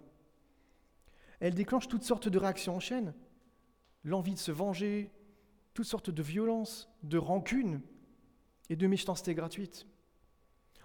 Elle 1.39 1.55
déclenche 1.55 1.87
toutes 1.87 2.03
sortes 2.03 2.29
de 2.29 2.37
réactions 2.37 2.75
en 2.75 2.79
chaîne, 2.79 3.13
l'envie 4.03 4.33
de 4.33 4.39
se 4.39 4.51
venger, 4.51 5.11
toutes 5.73 5.85
sortes 5.85 6.09
de 6.09 6.23
violences, 6.23 6.89
de 7.03 7.17
rancunes 7.17 7.81
et 8.69 8.75
de 8.75 8.87
méchanceté 8.87 9.33
gratuite. 9.33 9.87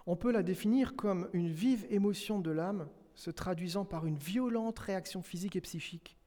On 0.05 0.15
peut 0.15 0.31
la 0.31 0.43
définir 0.43 0.95
comme 0.95 1.29
une 1.33 1.49
vive 1.49 1.85
émotion 1.89 2.39
de 2.39 2.51
l'âme 2.51 2.89
se 3.13 3.29
traduisant 3.29 3.85
par 3.85 4.05
une 4.05 4.17
violente 4.17 4.79
réaction 4.79 5.21
physique 5.21 5.55
et 5.55 5.61
psychique. 5.61 6.17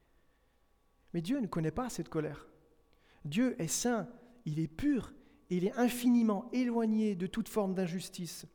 Mais 1.13 1.21
Dieu 1.21 1.39
ne 1.39 1.47
connaît 1.47 1.71
pas 1.71 1.89
cette 1.89 2.09
colère. 2.09 2.47
Dieu 3.25 3.59
est 3.61 3.67
saint, 3.67 4.07
il 4.45 4.59
est 4.59 4.67
pur, 4.67 5.13
il 5.49 5.65
est 5.65 5.77
infiniment 5.77 6.49
éloigné 6.51 7.15
de 7.15 7.27
toute 7.27 7.49
forme 7.49 7.73
d'injustice. 7.73 8.45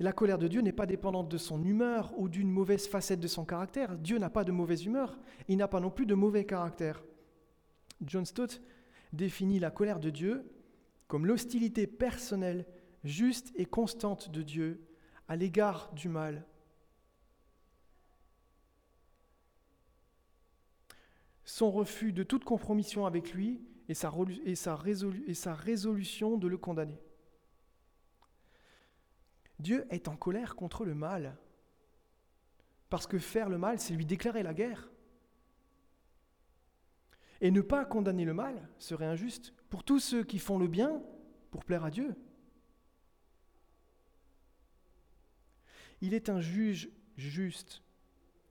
La 0.00 0.12
colère 0.12 0.38
de 0.38 0.46
Dieu 0.46 0.60
n'est 0.60 0.72
pas 0.72 0.86
dépendante 0.86 1.28
de 1.28 1.38
son 1.38 1.64
humeur 1.64 2.12
ou 2.16 2.28
d'une 2.28 2.50
mauvaise 2.50 2.86
facette 2.86 3.18
de 3.18 3.26
son 3.26 3.44
caractère. 3.44 3.98
Dieu 3.98 4.18
n'a 4.18 4.30
pas 4.30 4.44
de 4.44 4.52
mauvaise 4.52 4.84
humeur, 4.84 5.18
il 5.48 5.56
n'a 5.56 5.66
pas 5.66 5.80
non 5.80 5.90
plus 5.90 6.06
de 6.06 6.14
mauvais 6.14 6.44
caractère. 6.44 7.02
John 8.02 8.24
Stott 8.24 8.62
définit 9.12 9.58
la 9.58 9.70
colère 9.70 9.98
de 9.98 10.10
Dieu 10.10 10.44
comme 11.08 11.26
l'hostilité 11.26 11.86
personnelle, 11.86 12.66
juste 13.02 13.50
et 13.56 13.64
constante 13.64 14.30
de 14.30 14.42
Dieu 14.42 14.86
à 15.26 15.36
l'égard 15.36 15.90
du 15.94 16.08
mal. 16.08 16.46
Son 21.44 21.70
refus 21.70 22.12
de 22.12 22.22
toute 22.22 22.44
compromission 22.44 23.06
avec 23.06 23.32
lui 23.32 23.62
et 23.88 23.94
sa, 23.94 24.74
résolution 25.54 26.36
de 26.36 26.46
le 26.46 26.58
condamner. 26.58 27.00
Dieu 29.58 29.86
est 29.90 30.08
en 30.08 30.16
colère 30.16 30.56
contre 30.56 30.84
le 30.84 30.94
mal, 30.94 31.36
parce 32.90 33.06
que 33.06 33.18
faire 33.18 33.48
le 33.48 33.58
mal, 33.58 33.80
c'est 33.80 33.94
lui 33.94 34.06
déclarer 34.06 34.42
la 34.42 34.54
guerre. 34.54 34.88
Et 37.40 37.50
ne 37.50 37.60
pas 37.60 37.84
condamner 37.84 38.24
le 38.24 38.34
mal 38.34 38.68
serait 38.78 39.06
injuste 39.06 39.54
pour 39.70 39.84
tous 39.84 40.00
ceux 40.00 40.24
qui 40.24 40.38
font 40.38 40.58
le 40.58 40.66
bien 40.66 41.02
pour 41.50 41.64
plaire 41.64 41.84
à 41.84 41.90
Dieu. 41.90 42.14
Il 46.00 46.14
est 46.14 46.28
un 46.28 46.40
juge 46.40 46.90
juste. 47.16 47.82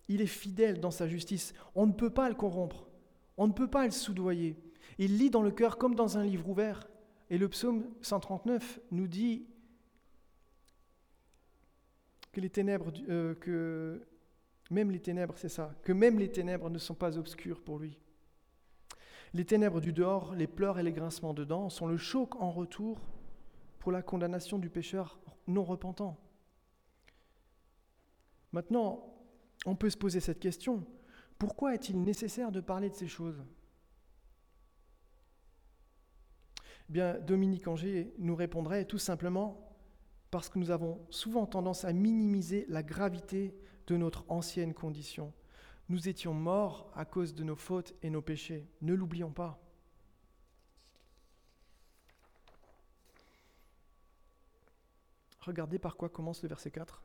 Il 0.07 0.21
est 0.21 0.27
fidèle 0.27 0.79
dans 0.79 0.91
sa 0.91 1.07
justice. 1.07 1.53
On 1.75 1.85
ne 1.85 1.91
peut 1.91 2.09
pas 2.09 2.29
le 2.29 2.35
corrompre. 2.35 2.87
On 3.37 3.47
ne 3.47 3.53
peut 3.53 3.69
pas 3.69 3.85
le 3.85 3.91
soudoyer. 3.91 4.57
Il 4.99 5.17
lit 5.17 5.29
dans 5.29 5.41
le 5.41 5.51
cœur 5.51 5.77
comme 5.77 5.95
dans 5.95 6.17
un 6.17 6.23
livre 6.23 6.49
ouvert. 6.49 6.87
Et 7.29 7.37
le 7.37 7.49
psaume 7.49 7.85
139 8.01 8.79
nous 8.91 9.07
dit 9.07 9.45
que 12.31 12.41
les 12.41 12.49
ténèbres, 12.49 12.91
euh, 13.09 13.35
que 13.35 14.01
même 14.71 14.91
les 14.91 14.99
ténèbres, 14.99 15.35
c'est 15.37 15.49
ça, 15.49 15.73
que 15.83 15.91
même 15.91 16.19
les 16.19 16.31
ténèbres 16.31 16.69
ne 16.69 16.77
sont 16.77 16.95
pas 16.95 17.17
obscures 17.17 17.61
pour 17.61 17.79
lui. 17.79 17.97
Les 19.33 19.45
ténèbres 19.45 19.81
du 19.81 19.91
dehors, 19.91 20.33
les 20.35 20.47
pleurs 20.47 20.79
et 20.79 20.83
les 20.83 20.93
grincements 20.93 21.33
dedans 21.33 21.69
sont 21.69 21.87
le 21.87 21.97
choc 21.97 22.35
en 22.41 22.49
retour 22.49 22.99
pour 23.79 23.91
la 23.91 24.01
condamnation 24.01 24.57
du 24.57 24.69
pécheur 24.69 25.19
non 25.47 25.63
repentant. 25.63 26.17
Maintenant, 28.51 29.13
on 29.65 29.75
peut 29.75 29.89
se 29.89 29.97
poser 29.97 30.19
cette 30.19 30.39
question. 30.39 30.85
Pourquoi 31.37 31.73
est-il 31.73 32.01
nécessaire 32.01 32.51
de 32.51 32.61
parler 32.61 32.89
de 32.89 32.95
ces 32.95 33.07
choses? 33.07 33.43
Dominique 36.89 37.67
Anger 37.67 38.13
nous 38.17 38.35
répondrait 38.35 38.85
tout 38.85 38.97
simplement 38.97 39.67
parce 40.31 40.49
que 40.49 40.59
nous 40.59 40.71
avons 40.71 41.05
souvent 41.09 41.45
tendance 41.45 41.85
à 41.85 41.93
minimiser 41.93 42.65
la 42.69 42.83
gravité 42.83 43.55
de 43.87 43.97
notre 43.97 44.25
ancienne 44.29 44.73
condition. 44.73 45.33
Nous 45.89 46.09
étions 46.09 46.33
morts 46.33 46.91
à 46.95 47.05
cause 47.05 47.33
de 47.33 47.43
nos 47.43 47.55
fautes 47.55 47.93
et 48.01 48.09
nos 48.09 48.21
péchés. 48.21 48.67
Ne 48.81 48.93
l'oublions 48.93 49.31
pas. 49.31 49.59
Regardez 55.39 55.79
par 55.79 55.95
quoi 55.95 56.09
commence 56.09 56.43
le 56.43 56.49
verset 56.49 56.71
4. 56.71 57.01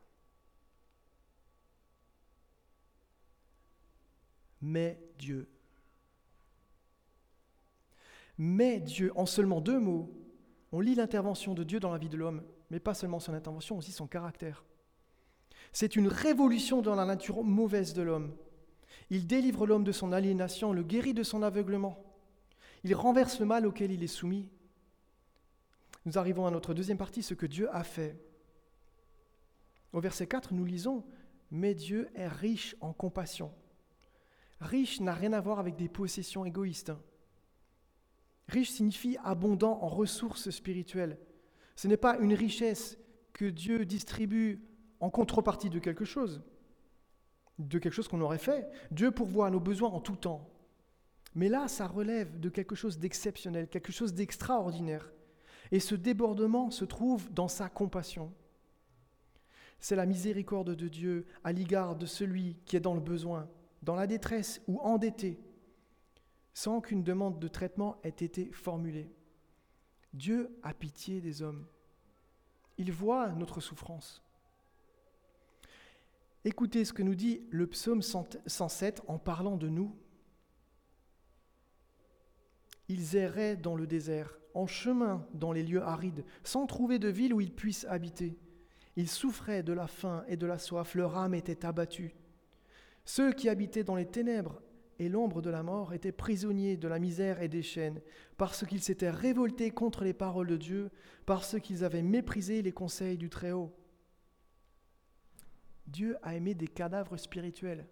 Mais 4.60 5.00
Dieu. 5.18 5.48
Mais 8.44 8.80
Dieu, 8.80 9.12
en 9.14 9.24
seulement 9.24 9.60
deux 9.60 9.78
mots, 9.78 10.10
on 10.72 10.80
lit 10.80 10.96
l'intervention 10.96 11.54
de 11.54 11.62
Dieu 11.62 11.78
dans 11.78 11.92
la 11.92 11.98
vie 11.98 12.08
de 12.08 12.16
l'homme, 12.16 12.42
mais 12.70 12.80
pas 12.80 12.92
seulement 12.92 13.20
son 13.20 13.34
intervention, 13.34 13.78
aussi 13.78 13.92
son 13.92 14.08
caractère. 14.08 14.64
C'est 15.72 15.94
une 15.94 16.08
révolution 16.08 16.82
dans 16.82 16.96
la 16.96 17.04
nature 17.04 17.44
mauvaise 17.44 17.94
de 17.94 18.02
l'homme. 18.02 18.34
Il 19.10 19.28
délivre 19.28 19.64
l'homme 19.64 19.84
de 19.84 19.92
son 19.92 20.10
aliénation, 20.10 20.72
le 20.72 20.82
guérit 20.82 21.14
de 21.14 21.22
son 21.22 21.44
aveuglement. 21.44 22.04
Il 22.82 22.96
renverse 22.96 23.38
le 23.38 23.46
mal 23.46 23.64
auquel 23.64 23.92
il 23.92 24.02
est 24.02 24.08
soumis. 24.08 24.50
Nous 26.04 26.18
arrivons 26.18 26.44
à 26.44 26.50
notre 26.50 26.74
deuxième 26.74 26.98
partie, 26.98 27.22
ce 27.22 27.34
que 27.34 27.46
Dieu 27.46 27.72
a 27.72 27.84
fait. 27.84 28.18
Au 29.92 30.00
verset 30.00 30.26
4, 30.26 30.52
nous 30.52 30.64
lisons 30.64 31.04
Mais 31.52 31.76
Dieu 31.76 32.10
est 32.16 32.26
riche 32.26 32.74
en 32.80 32.92
compassion. 32.92 33.52
Riche 34.60 35.00
n'a 35.00 35.14
rien 35.14 35.32
à 35.32 35.40
voir 35.40 35.60
avec 35.60 35.76
des 35.76 35.88
possessions 35.88 36.44
égoïstes. 36.44 36.90
Riche 38.48 38.70
signifie 38.70 39.16
abondant 39.24 39.82
en 39.82 39.88
ressources 39.88 40.50
spirituelles. 40.50 41.18
Ce 41.76 41.88
n'est 41.88 41.96
pas 41.96 42.18
une 42.18 42.34
richesse 42.34 42.98
que 43.32 43.46
Dieu 43.46 43.84
distribue 43.84 44.60
en 45.00 45.10
contrepartie 45.10 45.70
de 45.70 45.78
quelque 45.78 46.04
chose 46.04 46.42
de 47.58 47.78
quelque 47.78 47.92
chose 47.92 48.08
qu'on 48.08 48.20
aurait 48.20 48.38
fait. 48.38 48.68
Dieu 48.90 49.10
pourvoit 49.10 49.46
à 49.46 49.50
nos 49.50 49.60
besoins 49.60 49.90
en 49.90 50.00
tout 50.00 50.16
temps. 50.16 50.48
Mais 51.34 51.48
là, 51.48 51.68
ça 51.68 51.86
relève 51.86 52.38
de 52.40 52.48
quelque 52.48 52.74
chose 52.74 52.98
d'exceptionnel, 52.98 53.68
quelque 53.68 53.92
chose 53.92 54.14
d'extraordinaire. 54.14 55.10
Et 55.70 55.80
ce 55.80 55.94
débordement 55.94 56.70
se 56.70 56.84
trouve 56.84 57.32
dans 57.32 57.48
sa 57.48 57.68
compassion. 57.68 58.32
C'est 59.78 59.96
la 59.96 60.06
miséricorde 60.06 60.74
de 60.74 60.88
Dieu 60.88 61.26
à 61.42 61.52
l'égard 61.52 61.96
de 61.96 62.06
celui 62.06 62.56
qui 62.66 62.76
est 62.76 62.80
dans 62.80 62.94
le 62.94 63.00
besoin, 63.00 63.48
dans 63.82 63.94
la 63.94 64.06
détresse 64.06 64.60
ou 64.68 64.78
endetté, 64.80 65.40
sans 66.54 66.80
qu'une 66.80 67.02
demande 67.02 67.38
de 67.38 67.48
traitement 67.48 67.98
ait 68.02 68.08
été 68.08 68.50
formulée. 68.52 69.10
Dieu 70.12 70.58
a 70.62 70.74
pitié 70.74 71.20
des 71.20 71.42
hommes. 71.42 71.66
Il 72.78 72.92
voit 72.92 73.32
notre 73.32 73.60
souffrance. 73.60 74.22
Écoutez 76.44 76.84
ce 76.84 76.92
que 76.92 77.02
nous 77.02 77.14
dit 77.14 77.42
le 77.50 77.66
psaume 77.66 78.02
107 78.02 79.02
en 79.06 79.18
parlant 79.18 79.56
de 79.56 79.68
nous. 79.68 79.96
Ils 82.88 83.16
erraient 83.16 83.56
dans 83.56 83.76
le 83.76 83.86
désert, 83.86 84.36
en 84.54 84.66
chemin 84.66 85.26
dans 85.32 85.52
les 85.52 85.62
lieux 85.62 85.82
arides, 85.82 86.24
sans 86.42 86.66
trouver 86.66 86.98
de 86.98 87.08
ville 87.08 87.32
où 87.32 87.40
ils 87.40 87.54
puissent 87.54 87.86
habiter. 87.88 88.36
Ils 88.96 89.08
souffraient 89.08 89.62
de 89.62 89.72
la 89.72 89.86
faim 89.86 90.24
et 90.28 90.36
de 90.36 90.46
la 90.46 90.58
soif, 90.58 90.94
leur 90.94 91.16
âme 91.16 91.34
était 91.34 91.64
abattue. 91.64 92.14
Ceux 93.04 93.32
qui 93.32 93.48
habitaient 93.48 93.84
dans 93.84 93.94
les 93.94 94.06
ténèbres 94.06 94.60
et 94.98 95.08
l'ombre 95.08 95.42
de 95.42 95.50
la 95.50 95.62
mort 95.62 95.92
étaient 95.92 96.12
prisonniers 96.12 96.76
de 96.76 96.88
la 96.88 96.98
misère 96.98 97.40
et 97.40 97.48
des 97.48 97.62
chaînes, 97.62 98.00
parce 98.36 98.66
qu'ils 98.66 98.82
s'étaient 98.82 99.10
révoltés 99.10 99.70
contre 99.70 100.04
les 100.04 100.12
paroles 100.12 100.46
de 100.46 100.56
Dieu, 100.56 100.90
parce 101.26 101.58
qu'ils 101.60 101.84
avaient 101.84 102.02
méprisé 102.02 102.62
les 102.62 102.72
conseils 102.72 103.18
du 103.18 103.30
Très-Haut. 103.30 103.74
Dieu 105.86 106.16
a 106.22 106.34
aimé 106.34 106.54
des 106.54 106.68
cadavres 106.68 107.16
spirituels. 107.16 107.86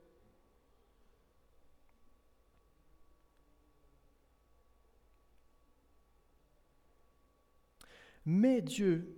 Mais 8.24 8.60
Dieu, 8.60 9.16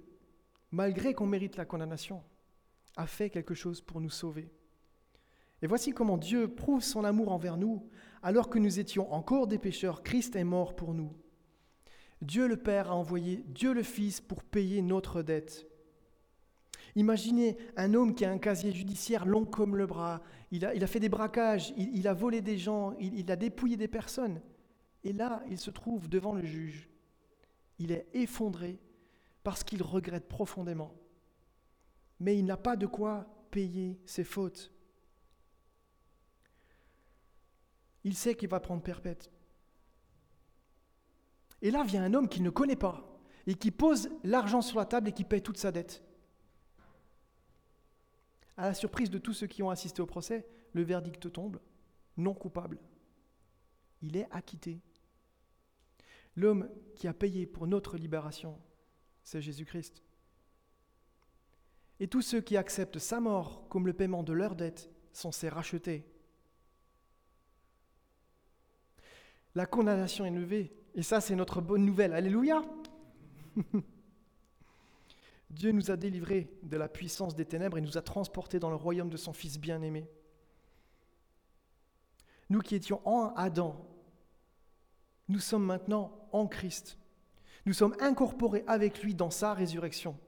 malgré 0.70 1.12
qu'on 1.12 1.26
mérite 1.26 1.56
la 1.56 1.64
condamnation, 1.64 2.22
a 2.96 3.06
fait 3.06 3.30
quelque 3.30 3.54
chose 3.54 3.80
pour 3.80 4.00
nous 4.00 4.10
sauver. 4.10 4.50
Et 5.62 5.66
voici 5.66 5.92
comment 5.92 6.18
Dieu 6.18 6.48
prouve 6.48 6.82
son 6.82 7.04
amour 7.04 7.32
envers 7.32 7.56
nous. 7.56 7.88
Alors 8.22 8.50
que 8.50 8.58
nous 8.58 8.78
étions 8.78 9.12
encore 9.12 9.46
des 9.46 9.58
pécheurs, 9.58 10.02
Christ 10.02 10.36
est 10.36 10.44
mort 10.44 10.74
pour 10.74 10.92
nous. 10.92 11.12
Dieu 12.20 12.46
le 12.46 12.56
Père 12.56 12.90
a 12.90 12.96
envoyé 12.96 13.44
Dieu 13.48 13.72
le 13.72 13.82
Fils 13.82 14.20
pour 14.20 14.42
payer 14.42 14.82
notre 14.82 15.22
dette. 15.22 15.66
Imaginez 16.94 17.56
un 17.76 17.94
homme 17.94 18.14
qui 18.14 18.24
a 18.24 18.30
un 18.30 18.38
casier 18.38 18.70
judiciaire 18.70 19.24
long 19.24 19.44
comme 19.44 19.76
le 19.76 19.86
bras, 19.86 20.20
il 20.50 20.66
a, 20.66 20.86
fait 20.86 21.00
des 21.00 21.08
braquages, 21.08 21.72
il, 21.78 22.06
a 22.06 22.12
volé 22.12 22.42
des 22.42 22.58
gens, 22.58 22.94
il 23.00 23.30
a 23.30 23.36
dépouillé 23.36 23.78
des 23.78 23.88
personnes. 23.88 24.42
Et 25.04 25.12
là, 25.12 25.42
il 25.48 25.58
se 25.58 25.70
trouve 25.70 26.08
devant 26.08 26.34
le 26.34 26.44
juge. 26.44 26.88
Il 27.78 27.92
est 27.92 28.06
effondré 28.12 28.78
parce 29.42 29.64
qu'il 29.64 29.82
regrette 29.82 30.28
profondément. 30.28 30.94
Mais 32.20 32.38
il 32.38 32.44
n'a 32.44 32.56
pas 32.56 32.76
de 32.76 32.86
quoi 32.86 33.26
payer 33.50 33.98
ses 34.06 34.24
fautes. 34.24 34.71
Il 38.04 38.14
sait 38.14 38.34
qu'il 38.34 38.48
va 38.48 38.60
prendre 38.60 38.82
perpète. 38.82 39.30
Et 41.60 41.70
là 41.70 41.84
vient 41.84 42.02
un 42.02 42.14
homme 42.14 42.28
qu'il 42.28 42.42
ne 42.42 42.50
connaît 42.50 42.76
pas 42.76 43.08
et 43.46 43.54
qui 43.54 43.70
pose 43.70 44.10
l'argent 44.24 44.62
sur 44.62 44.78
la 44.78 44.84
table 44.84 45.08
et 45.08 45.12
qui 45.12 45.24
paye 45.24 45.42
toute 45.42 45.58
sa 45.58 45.72
dette. 45.72 46.02
À 48.56 48.66
la 48.66 48.74
surprise 48.74 49.10
de 49.10 49.18
tous 49.18 49.32
ceux 49.32 49.46
qui 49.46 49.62
ont 49.62 49.70
assisté 49.70 50.02
au 50.02 50.06
procès, 50.06 50.46
le 50.72 50.82
verdict 50.82 51.32
tombe, 51.32 51.60
non 52.16 52.34
coupable. 52.34 52.78
Il 54.02 54.16
est 54.16 54.28
acquitté. 54.30 54.80
L'homme 56.36 56.68
qui 56.96 57.08
a 57.08 57.14
payé 57.14 57.46
pour 57.46 57.66
notre 57.66 57.96
libération, 57.96 58.58
c'est 59.22 59.42
Jésus-Christ. 59.42 60.02
Et 62.00 62.08
tous 62.08 62.22
ceux 62.22 62.40
qui 62.40 62.56
acceptent 62.56 62.98
sa 62.98 63.20
mort 63.20 63.68
comme 63.68 63.86
le 63.86 63.92
paiement 63.92 64.22
de 64.22 64.32
leur 64.32 64.56
dette 64.56 64.90
sont 65.12 65.30
ses 65.30 65.48
rachetés. 65.48 66.04
La 69.54 69.66
condamnation 69.66 70.24
est 70.24 70.30
levée. 70.30 70.72
Et 70.94 71.02
ça, 71.02 71.20
c'est 71.20 71.36
notre 71.36 71.60
bonne 71.60 71.84
nouvelle. 71.84 72.12
Alléluia. 72.12 72.62
Dieu 75.50 75.72
nous 75.72 75.90
a 75.90 75.96
délivrés 75.96 76.50
de 76.62 76.76
la 76.76 76.88
puissance 76.88 77.34
des 77.34 77.44
ténèbres 77.44 77.76
et 77.76 77.82
nous 77.82 77.98
a 77.98 78.02
transportés 78.02 78.58
dans 78.58 78.70
le 78.70 78.76
royaume 78.76 79.10
de 79.10 79.18
son 79.18 79.32
Fils 79.32 79.58
bien-aimé. 79.58 80.08
Nous 82.48 82.60
qui 82.60 82.74
étions 82.74 83.00
en 83.04 83.34
Adam, 83.34 83.86
nous 85.28 85.38
sommes 85.38 85.64
maintenant 85.64 86.28
en 86.32 86.46
Christ. 86.46 86.98
Nous 87.66 87.74
sommes 87.74 87.94
incorporés 88.00 88.64
avec 88.66 89.02
lui 89.02 89.14
dans 89.14 89.30
sa 89.30 89.54
résurrection. 89.54 90.18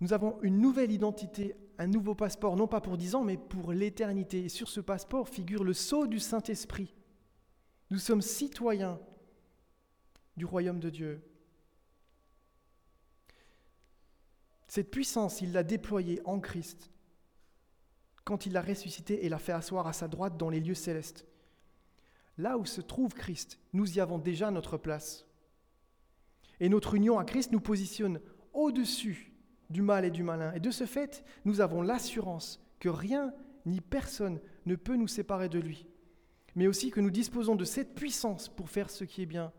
Nous 0.00 0.12
avons 0.12 0.38
une 0.42 0.58
nouvelle 0.58 0.90
identité, 0.90 1.56
un 1.78 1.86
nouveau 1.86 2.14
passeport, 2.14 2.56
non 2.56 2.66
pas 2.66 2.80
pour 2.80 2.96
dix 2.96 3.14
ans, 3.14 3.22
mais 3.22 3.36
pour 3.36 3.72
l'éternité. 3.72 4.44
Et 4.44 4.48
sur 4.48 4.68
ce 4.68 4.80
passeport 4.80 5.28
figure 5.28 5.62
le 5.62 5.74
sceau 5.74 6.06
du 6.06 6.18
Saint-Esprit. 6.18 6.94
Nous 7.92 7.98
sommes 7.98 8.22
citoyens 8.22 8.98
du 10.38 10.46
royaume 10.46 10.80
de 10.80 10.88
Dieu. 10.88 11.22
Cette 14.66 14.90
puissance, 14.90 15.42
il 15.42 15.52
l'a 15.52 15.62
déployée 15.62 16.22
en 16.24 16.40
Christ 16.40 16.90
quand 18.24 18.46
il 18.46 18.54
l'a 18.54 18.62
ressuscité 18.62 19.26
et 19.26 19.28
l'a 19.28 19.38
fait 19.38 19.52
asseoir 19.52 19.86
à 19.86 19.92
sa 19.92 20.08
droite 20.08 20.38
dans 20.38 20.48
les 20.48 20.60
lieux 20.60 20.74
célestes. 20.74 21.26
Là 22.38 22.56
où 22.56 22.64
se 22.64 22.80
trouve 22.80 23.12
Christ, 23.12 23.58
nous 23.74 23.98
y 23.98 24.00
avons 24.00 24.18
déjà 24.18 24.50
notre 24.50 24.78
place. 24.78 25.26
Et 26.60 26.70
notre 26.70 26.94
union 26.94 27.18
à 27.18 27.26
Christ 27.26 27.52
nous 27.52 27.60
positionne 27.60 28.22
au-dessus 28.54 29.34
du 29.68 29.82
mal 29.82 30.06
et 30.06 30.10
du 30.10 30.22
malin. 30.22 30.54
Et 30.54 30.60
de 30.60 30.70
ce 30.70 30.86
fait, 30.86 31.26
nous 31.44 31.60
avons 31.60 31.82
l'assurance 31.82 32.58
que 32.80 32.88
rien 32.88 33.34
ni 33.66 33.82
personne 33.82 34.40
ne 34.64 34.76
peut 34.76 34.96
nous 34.96 35.08
séparer 35.08 35.50
de 35.50 35.58
lui 35.58 35.91
mais 36.54 36.66
aussi 36.66 36.90
que 36.90 37.00
nous 37.00 37.10
disposons 37.10 37.54
de 37.54 37.64
cette 37.64 37.94
puissance 37.94 38.48
pour 38.48 38.68
faire 38.68 38.90
ce 38.90 39.04
qui 39.04 39.22
est 39.22 39.26
bien. 39.26 39.52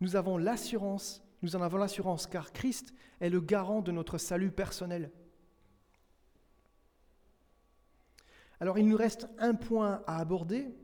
Nous 0.00 0.16
avons 0.16 0.38
l'assurance, 0.38 1.22
nous 1.42 1.56
en 1.56 1.62
avons 1.62 1.78
l'assurance 1.78 2.26
car 2.26 2.52
Christ 2.52 2.92
est 3.20 3.30
le 3.30 3.40
garant 3.40 3.80
de 3.80 3.92
notre 3.92 4.18
salut 4.18 4.50
personnel. 4.50 5.10
Alors 8.60 8.78
il 8.78 8.88
nous 8.88 8.96
reste 8.96 9.28
un 9.38 9.54
point 9.54 10.02
à 10.06 10.18
aborder, 10.18 10.74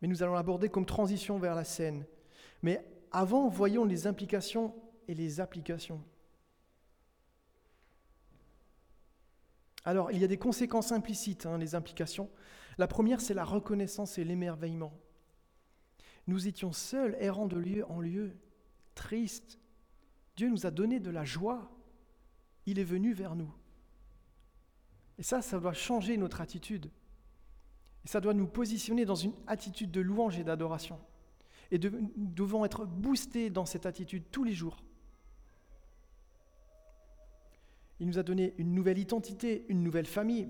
mais 0.00 0.08
nous 0.08 0.22
allons 0.22 0.34
l'aborder 0.34 0.68
comme 0.68 0.86
transition 0.86 1.38
vers 1.38 1.54
la 1.54 1.64
scène. 1.64 2.06
Mais 2.62 2.84
avant, 3.10 3.48
voyons 3.48 3.84
les 3.84 4.06
implications 4.06 4.74
et 5.08 5.14
les 5.14 5.40
applications. 5.40 6.02
Alors, 9.84 10.12
il 10.12 10.18
y 10.18 10.24
a 10.24 10.28
des 10.28 10.38
conséquences 10.38 10.92
implicites, 10.92 11.46
hein, 11.46 11.58
les 11.58 11.74
implications. 11.74 12.28
La 12.78 12.86
première, 12.86 13.20
c'est 13.20 13.34
la 13.34 13.44
reconnaissance 13.44 14.18
et 14.18 14.24
l'émerveillement. 14.24 14.92
Nous 16.26 16.46
étions 16.46 16.72
seuls, 16.72 17.16
errant 17.18 17.46
de 17.46 17.56
lieu 17.56 17.84
en 17.90 18.00
lieu, 18.00 18.36
tristes. 18.94 19.58
Dieu 20.36 20.48
nous 20.48 20.66
a 20.66 20.70
donné 20.70 21.00
de 21.00 21.10
la 21.10 21.24
joie. 21.24 21.70
Il 22.66 22.78
est 22.78 22.84
venu 22.84 23.12
vers 23.12 23.34
nous. 23.34 23.52
Et 25.18 25.22
ça, 25.22 25.42
ça 25.42 25.58
doit 25.58 25.72
changer 25.72 26.16
notre 26.16 26.40
attitude. 26.40 26.90
Et 28.04 28.08
ça 28.08 28.20
doit 28.20 28.34
nous 28.34 28.46
positionner 28.46 29.04
dans 29.04 29.14
une 29.14 29.34
attitude 29.46 29.90
de 29.90 30.00
louange 30.00 30.38
et 30.38 30.44
d'adoration. 30.44 30.98
Et 31.70 31.78
nous 31.78 32.10
devons 32.16 32.64
être 32.64 32.84
boostés 32.84 33.50
dans 33.50 33.66
cette 33.66 33.86
attitude 33.86 34.24
tous 34.30 34.44
les 34.44 34.54
jours. 34.54 34.82
Il 38.00 38.06
nous 38.06 38.18
a 38.18 38.22
donné 38.22 38.54
une 38.56 38.74
nouvelle 38.74 38.98
identité, 38.98 39.66
une 39.68 39.82
nouvelle 39.82 40.06
famille. 40.06 40.48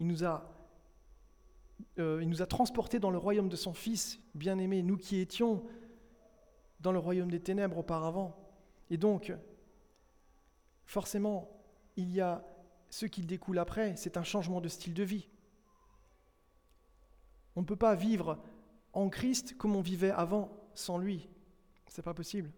Il 0.00 0.06
nous 0.06 0.24
a, 0.24 0.50
euh, 1.98 2.20
il 2.22 2.28
nous 2.28 2.40
a 2.40 2.46
transportés 2.46 2.98
dans 2.98 3.10
le 3.10 3.18
royaume 3.18 3.50
de 3.50 3.56
son 3.56 3.74
Fils 3.74 4.18
bien-aimé, 4.34 4.82
nous 4.82 4.96
qui 4.96 5.20
étions 5.20 5.62
dans 6.80 6.92
le 6.92 6.98
royaume 6.98 7.30
des 7.30 7.40
ténèbres 7.40 7.78
auparavant. 7.78 8.34
Et 8.88 8.96
donc, 8.96 9.32
forcément, 10.86 11.50
il 11.96 12.10
y 12.10 12.22
a 12.22 12.42
ce 12.88 13.04
qui 13.04 13.22
découle 13.22 13.58
après, 13.58 13.94
c'est 13.96 14.16
un 14.16 14.24
changement 14.24 14.62
de 14.62 14.68
style 14.68 14.94
de 14.94 15.02
vie. 15.02 15.28
On 17.56 17.60
ne 17.60 17.66
peut 17.66 17.76
pas 17.76 17.94
vivre 17.94 18.38
en 18.94 19.10
Christ 19.10 19.56
comme 19.58 19.76
on 19.76 19.82
vivait 19.82 20.10
avant 20.10 20.50
sans 20.74 20.96
lui. 20.96 21.28
C'est 21.88 22.02
pas 22.02 22.14
possible. 22.14 22.50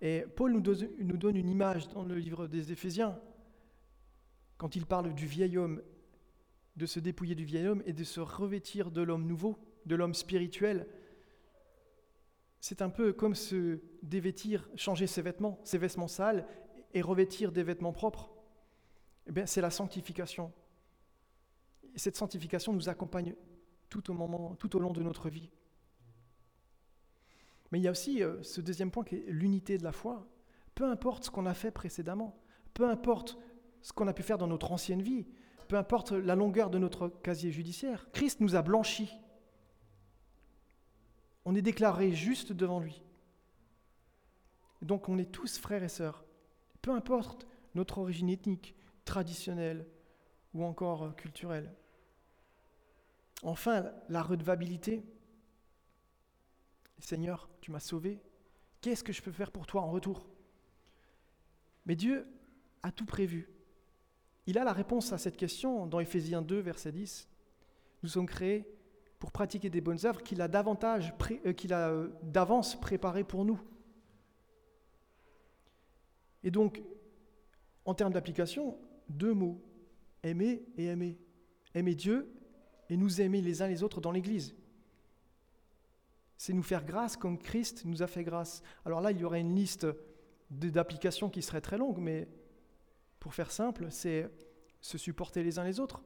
Et 0.00 0.24
Paul 0.36 0.52
nous 0.52 0.60
donne, 0.60 1.36
une 1.36 1.48
image 1.48 1.88
dans 1.88 2.04
le 2.04 2.16
livre 2.16 2.46
des 2.46 2.72
Éphésiens, 2.72 3.18
quand 4.56 4.76
il 4.76 4.86
parle 4.86 5.14
du 5.14 5.26
vieil 5.26 5.58
homme, 5.58 5.82
de 6.76 6.86
se 6.86 7.00
dépouiller 7.00 7.34
du 7.34 7.44
vieil 7.44 7.66
homme 7.66 7.82
et 7.86 7.92
de 7.92 8.04
se 8.04 8.20
revêtir 8.20 8.90
de 8.90 9.02
l'homme 9.02 9.26
nouveau, 9.26 9.58
de 9.86 9.96
l'homme 9.96 10.14
spirituel. 10.14 10.86
C'est 12.60 12.82
un 12.82 12.90
peu 12.90 13.12
comme 13.12 13.34
se 13.34 13.80
dévêtir, 14.02 14.68
changer 14.76 15.06
ses 15.06 15.22
vêtements, 15.22 15.60
ses 15.64 15.78
vêtements 15.78 16.08
sales, 16.08 16.46
et 16.94 17.02
revêtir 17.02 17.52
des 17.52 17.62
vêtements 17.62 17.92
propres. 17.92 18.30
Eh 19.26 19.46
c'est 19.46 19.60
la 19.60 19.70
sanctification. 19.70 20.52
Et 21.94 21.98
cette 21.98 22.16
sanctification 22.16 22.72
nous 22.72 22.88
accompagne 22.88 23.34
tout 23.88 24.10
au, 24.10 24.14
moment, 24.14 24.54
tout 24.56 24.74
au 24.76 24.78
long 24.78 24.92
de 24.92 25.02
notre 25.02 25.28
vie. 25.28 25.50
Mais 27.70 27.78
il 27.78 27.82
y 27.82 27.88
a 27.88 27.90
aussi 27.90 28.22
euh, 28.22 28.42
ce 28.42 28.60
deuxième 28.60 28.90
point 28.90 29.04
qui 29.04 29.16
est 29.16 29.24
l'unité 29.28 29.78
de 29.78 29.84
la 29.84 29.92
foi. 29.92 30.26
Peu 30.74 30.84
importe 30.84 31.24
ce 31.24 31.30
qu'on 31.30 31.46
a 31.46 31.54
fait 31.54 31.70
précédemment, 31.70 32.38
peu 32.74 32.88
importe 32.88 33.38
ce 33.82 33.92
qu'on 33.92 34.08
a 34.08 34.12
pu 34.12 34.22
faire 34.22 34.38
dans 34.38 34.46
notre 34.46 34.72
ancienne 34.72 35.02
vie, 35.02 35.26
peu 35.68 35.76
importe 35.76 36.12
la 36.12 36.34
longueur 36.34 36.70
de 36.70 36.78
notre 36.78 37.08
casier 37.08 37.50
judiciaire, 37.50 38.08
Christ 38.12 38.40
nous 38.40 38.56
a 38.56 38.62
blanchis. 38.62 39.10
On 41.44 41.54
est 41.54 41.62
déclaré 41.62 42.12
juste 42.12 42.52
devant 42.52 42.80
lui. 42.80 43.02
Donc 44.82 45.08
on 45.08 45.18
est 45.18 45.30
tous 45.30 45.58
frères 45.58 45.82
et 45.82 45.88
sœurs. 45.88 46.24
Peu 46.80 46.92
importe 46.92 47.46
notre 47.74 47.98
origine 47.98 48.30
ethnique, 48.30 48.74
traditionnelle 49.04 49.86
ou 50.54 50.64
encore 50.64 51.04
euh, 51.04 51.10
culturelle. 51.12 51.74
Enfin, 53.42 53.86
la 54.08 54.22
redevabilité, 54.22 55.04
Seigneur, 56.98 57.48
tu 57.60 57.70
m'as 57.70 57.80
sauvé, 57.80 58.20
qu'est-ce 58.80 59.04
que 59.04 59.12
je 59.12 59.22
peux 59.22 59.32
faire 59.32 59.50
pour 59.50 59.66
toi 59.66 59.82
en 59.82 59.90
retour? 59.90 60.28
Mais 61.86 61.96
Dieu 61.96 62.26
a 62.82 62.92
tout 62.92 63.06
prévu. 63.06 63.48
Il 64.46 64.58
a 64.58 64.64
la 64.64 64.72
réponse 64.72 65.12
à 65.12 65.18
cette 65.18 65.36
question 65.36 65.86
dans 65.86 66.00
Éphésiens 66.00 66.42
2, 66.42 66.58
verset 66.58 66.92
10. 66.92 67.28
Nous 68.02 68.08
sommes 68.08 68.26
créés 68.26 68.66
pour 69.18 69.32
pratiquer 69.32 69.70
des 69.70 69.80
bonnes 69.80 70.04
œuvres 70.04 70.22
qu'il 70.22 70.40
a 70.40 70.48
euh, 70.48 71.28
euh, 71.70 72.08
d'avance 72.22 72.80
préparées 72.80 73.24
pour 73.24 73.44
nous. 73.44 73.60
Et 76.44 76.50
donc, 76.50 76.82
en 77.84 77.94
termes 77.94 78.12
d'application, 78.12 78.78
deux 79.08 79.34
mots 79.34 79.60
aimer 80.22 80.64
et 80.76 80.86
aimer. 80.86 81.18
Aimer 81.74 81.94
Dieu 81.94 82.32
et 82.88 82.96
nous 82.96 83.20
aimer 83.20 83.40
les 83.40 83.62
uns 83.62 83.66
les 83.66 83.82
autres 83.82 84.00
dans 84.00 84.12
l'Église 84.12 84.54
c'est 86.38 86.52
nous 86.52 86.62
faire 86.62 86.84
grâce 86.84 87.16
comme 87.16 87.36
Christ 87.36 87.84
nous 87.84 88.02
a 88.02 88.06
fait 88.06 88.24
grâce. 88.24 88.62
Alors 88.86 89.00
là, 89.00 89.10
il 89.10 89.18
y 89.18 89.24
aurait 89.24 89.40
une 89.40 89.54
liste 89.54 89.86
d'applications 90.50 91.28
qui 91.28 91.42
serait 91.42 91.60
très 91.60 91.76
longue, 91.76 91.98
mais 91.98 92.28
Pour 93.20 93.34
faire 93.34 93.50
simple, 93.50 93.90
c'est 93.90 94.30
se 94.80 94.96
supporter 94.96 95.42
les 95.42 95.58
uns 95.58 95.64
les 95.64 95.80
autres, 95.80 96.04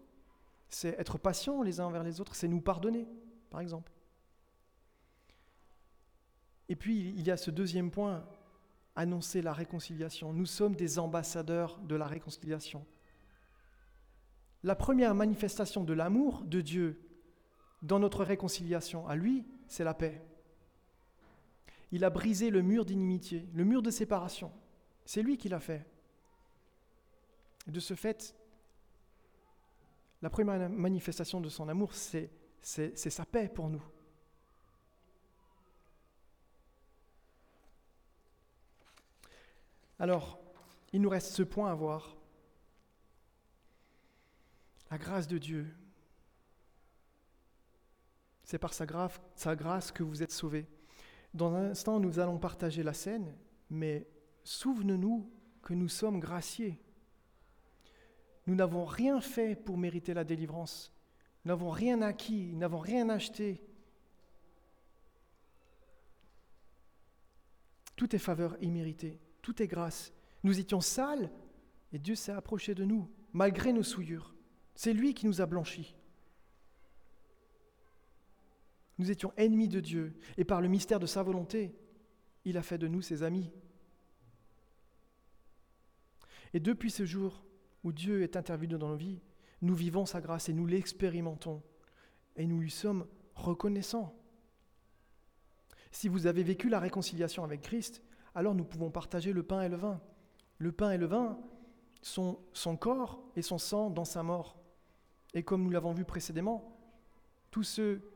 c'est 0.69 0.99
être 0.99 1.19
patient 1.19 1.63
les 1.63 1.79
uns 1.79 1.85
envers 1.85 2.03
les 2.03 2.23
autres, 2.23 2.35
c'est 2.35 2.49
nous 2.49 2.63
pardonner, 2.63 3.07
par 3.51 3.61
exemple. 3.61 3.93
Et 6.71 6.77
puis, 6.77 7.11
il 7.11 7.23
y 7.27 7.31
a 7.31 7.37
ce 7.37 7.51
deuxième 7.51 7.91
point, 7.91 8.25
annoncer 8.97 9.43
la 9.43 9.53
réconciliation. 9.53 10.33
Nous 10.33 10.47
sommes 10.47 10.75
des 10.75 10.99
ambassadeurs 10.99 11.79
de 11.81 11.95
la 11.95 12.07
réconciliation. 12.07 12.87
La 14.63 14.75
première 14.75 15.15
manifestation 15.15 15.85
de 15.85 15.93
l'amour 15.93 16.43
de 16.45 16.63
Dieu 16.63 16.99
dans 17.83 17.99
notre 17.99 18.25
réconciliation 18.25 19.07
à 19.07 19.17
lui, 19.17 19.45
c'est 19.73 19.85
la 19.85 19.95
paix. 19.95 20.21
Il 21.93 22.05
a 22.05 22.11
brisé 22.11 22.51
le 22.51 22.61
mur 22.61 22.85
d'inimitié, 22.85 23.49
le 23.55 23.65
mur 23.65 23.81
de 23.81 23.91
séparation. 23.91 24.53
C'est 25.07 25.23
lui 25.23 25.39
qui 25.39 25.49
l'a 25.49 25.61
fait. 25.61 25.87
de 27.67 27.81
ce 27.81 27.95
fait, 27.95 28.35
la 30.21 30.29
première 30.29 30.69
manifestation 30.69 31.41
de 31.41 31.49
son 31.49 31.69
amour, 31.71 31.95
c'est 31.95 32.31
sa 32.61 33.25
paix 33.25 33.49
pour 33.49 33.71
nous. 33.71 33.83
Alors, 39.99 40.39
il 40.93 41.01
nous 41.01 41.09
reste 41.09 41.33
ce 41.33 41.43
point 41.43 41.71
à 41.71 41.75
voir. 41.75 42.15
La 44.91 44.99
grâce 44.99 45.29
de 45.29 45.39
Dieu. 45.39 45.75
C'est 48.53 48.59
par 48.59 48.75
sa 48.75 48.85
grâce, 48.85 49.93
que 49.93 50.03
vous 50.03 50.23
êtes 50.23 50.31
sauvés. 50.31 50.67
Dans 51.33 51.55
un 51.55 51.71
instant, 51.71 51.99
nous 51.99 52.19
allons 52.19 52.37
partager 52.37 52.83
la 52.83 52.93
scène, 52.93 53.35
mais 53.71 54.07
souvenez-nous 54.45 55.27
que 55.63 55.73
nous 55.73 55.89
sommes 55.89 56.21
graciés. 56.21 56.79
Nous 58.47 58.55
n'avons 58.55 58.85
rien 58.85 59.23
fait 59.23 59.57
pour 59.57 59.79
mériter 59.79 60.13
la 60.13 60.25
délivrance. 60.25 60.93
Nous 61.43 61.49
n'avons 61.49 61.71
rien 61.71 62.03
acquis, 62.03 62.53
nous 62.53 62.59
n'avons 62.59 62.81
rien 62.81 63.09
acheté. 63.09 63.65
Tout 67.97 68.15
est 68.15 68.19
faveur 68.19 68.59
imméritée. 68.61 69.19
Tout 69.41 69.63
est 69.63 69.67
grâce. 69.67 70.13
Nous 70.43 70.61
étions 70.61 70.83
sales 70.83 71.31
et 71.95 71.99
Dieu 71.99 72.17
s'est 72.17 72.33
approché 72.33 72.75
de 72.75 72.85
nous, 72.85 73.09
malgré 73.33 73.73
nos 73.73 73.83
souillures. 73.83 74.35
C'est 74.75 74.93
lui 74.93 75.15
qui 75.15 75.25
nous 75.25 75.41
a 75.41 75.47
blanchis. 75.47 75.95
Nous 79.03 79.11
étions 79.11 79.33
ennemis 79.37 79.67
de 79.67 79.81
Dieu 79.81 80.15
et 80.37 80.45
par 80.45 80.61
le 80.61 80.69
mystère 80.69 81.01
de 81.01 81.07
sa 81.07 81.25
volonté, 81.25 81.75
il 82.45 82.57
a 82.57 82.63
fait 82.63 82.79
de 82.79 82.87
nous 82.87 83.03
ses 83.03 83.25
amis. 83.25 83.51
Et 86.55 86.61
depuis 86.61 86.93
ce 86.93 87.05
jour 87.05 87.43
où 87.83 87.91
Dieu 87.91 88.23
est 88.23 88.37
intervenu 88.37 88.79
dans 88.79 88.87
nos 88.87 88.95
vies, 88.95 89.21
nous 89.61 89.75
vivons 89.75 90.07
sa 90.07 90.21
grâce 90.21 90.49
et 90.49 90.53
nous 90.53 90.67
l'expérimentons 90.67 91.65
et 92.37 92.47
nous 92.47 92.61
lui 92.61 92.71
sommes 92.71 93.09
reconnaissants. 93.35 94.17
Si 95.91 96.07
vous 96.07 96.29
avez 96.29 96.45
vécu 96.45 96.69
la 96.69 96.79
réconciliation 96.79 97.43
avec 97.43 97.63
Christ, 97.63 98.05
alors 98.37 98.55
nous 98.55 98.65
pouvons 98.65 98.93
partager 98.93 99.33
le 99.33 99.43
pain 99.43 99.63
et 99.63 99.69
le 99.69 99.79
vin. 99.79 100.01
Le 100.59 100.71
pain 100.71 100.93
et 100.93 100.99
le 100.99 101.07
vin 101.07 101.41
sont 102.03 102.39
son 102.53 102.77
corps 102.77 103.21
et 103.35 103.43
son 103.43 103.59
sang 103.59 103.91
dans 103.91 104.05
sa 104.05 104.23
mort. 104.23 104.63
Et 105.35 105.43
comme 105.43 105.65
nous 105.65 105.71
l'avons 105.71 105.93
vu 105.93 106.05
précédemment, 106.05 106.79
tous 107.51 107.65
ceux 107.65 108.12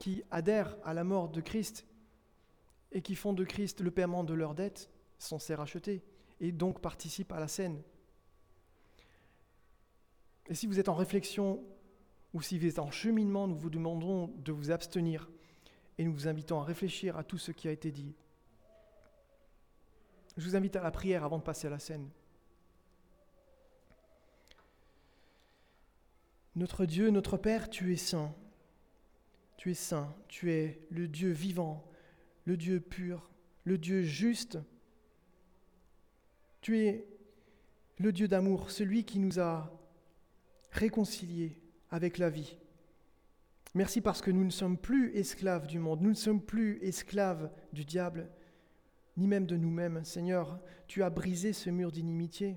qui 0.00 0.24
adhèrent 0.30 0.76
à 0.82 0.94
la 0.94 1.04
mort 1.04 1.28
de 1.28 1.40
Christ 1.40 1.86
et 2.90 3.02
qui 3.02 3.14
font 3.14 3.34
de 3.34 3.44
Christ 3.44 3.82
le 3.82 3.92
paiement 3.92 4.24
de 4.24 4.34
leurs 4.34 4.56
dettes 4.56 4.90
sont 5.18 5.38
ses 5.38 5.54
rachetés 5.54 6.02
et 6.40 6.50
donc 6.50 6.80
participent 6.80 7.32
à 7.32 7.38
la 7.38 7.46
scène. 7.46 7.80
Et 10.48 10.54
si 10.54 10.66
vous 10.66 10.80
êtes 10.80 10.88
en 10.88 10.94
réflexion 10.94 11.62
ou 12.32 12.40
si 12.40 12.58
vous 12.58 12.66
êtes 12.66 12.78
en 12.78 12.90
cheminement, 12.90 13.46
nous 13.46 13.58
vous 13.58 13.70
demandons 13.70 14.28
de 14.38 14.52
vous 14.52 14.70
abstenir 14.70 15.30
et 15.98 16.04
nous 16.04 16.12
vous 16.12 16.26
invitons 16.26 16.60
à 16.60 16.64
réfléchir 16.64 17.18
à 17.18 17.22
tout 17.22 17.38
ce 17.38 17.52
qui 17.52 17.68
a 17.68 17.70
été 17.70 17.92
dit. 17.92 18.14
Je 20.38 20.48
vous 20.48 20.56
invite 20.56 20.76
à 20.76 20.82
la 20.82 20.90
prière 20.90 21.24
avant 21.24 21.38
de 21.38 21.42
passer 21.42 21.66
à 21.66 21.70
la 21.70 21.78
scène. 21.78 22.08
Notre 26.56 26.86
Dieu, 26.86 27.10
notre 27.10 27.36
Père, 27.36 27.68
tu 27.68 27.92
es 27.92 27.96
saint. 27.96 28.34
Tu 29.60 29.72
es 29.72 29.74
saint, 29.74 30.16
tu 30.26 30.50
es 30.50 30.80
le 30.88 31.06
Dieu 31.06 31.32
vivant, 31.32 31.86
le 32.46 32.56
Dieu 32.56 32.80
pur, 32.80 33.30
le 33.64 33.76
Dieu 33.76 34.00
juste. 34.00 34.58
Tu 36.62 36.78
es 36.78 37.06
le 37.98 38.10
Dieu 38.10 38.26
d'amour, 38.26 38.70
celui 38.70 39.04
qui 39.04 39.18
nous 39.18 39.38
a 39.38 39.70
réconciliés 40.70 41.60
avec 41.90 42.16
la 42.16 42.30
vie. 42.30 42.56
Merci 43.74 44.00
parce 44.00 44.22
que 44.22 44.30
nous 44.30 44.44
ne 44.44 44.50
sommes 44.50 44.78
plus 44.78 45.14
esclaves 45.14 45.66
du 45.66 45.78
monde, 45.78 46.00
nous 46.00 46.08
ne 46.08 46.14
sommes 46.14 46.40
plus 46.40 46.78
esclaves 46.80 47.50
du 47.74 47.84
diable, 47.84 48.30
ni 49.18 49.26
même 49.26 49.44
de 49.44 49.58
nous-mêmes. 49.58 50.06
Seigneur, 50.06 50.58
tu 50.86 51.02
as 51.02 51.10
brisé 51.10 51.52
ce 51.52 51.68
mur 51.68 51.92
d'inimitié. 51.92 52.56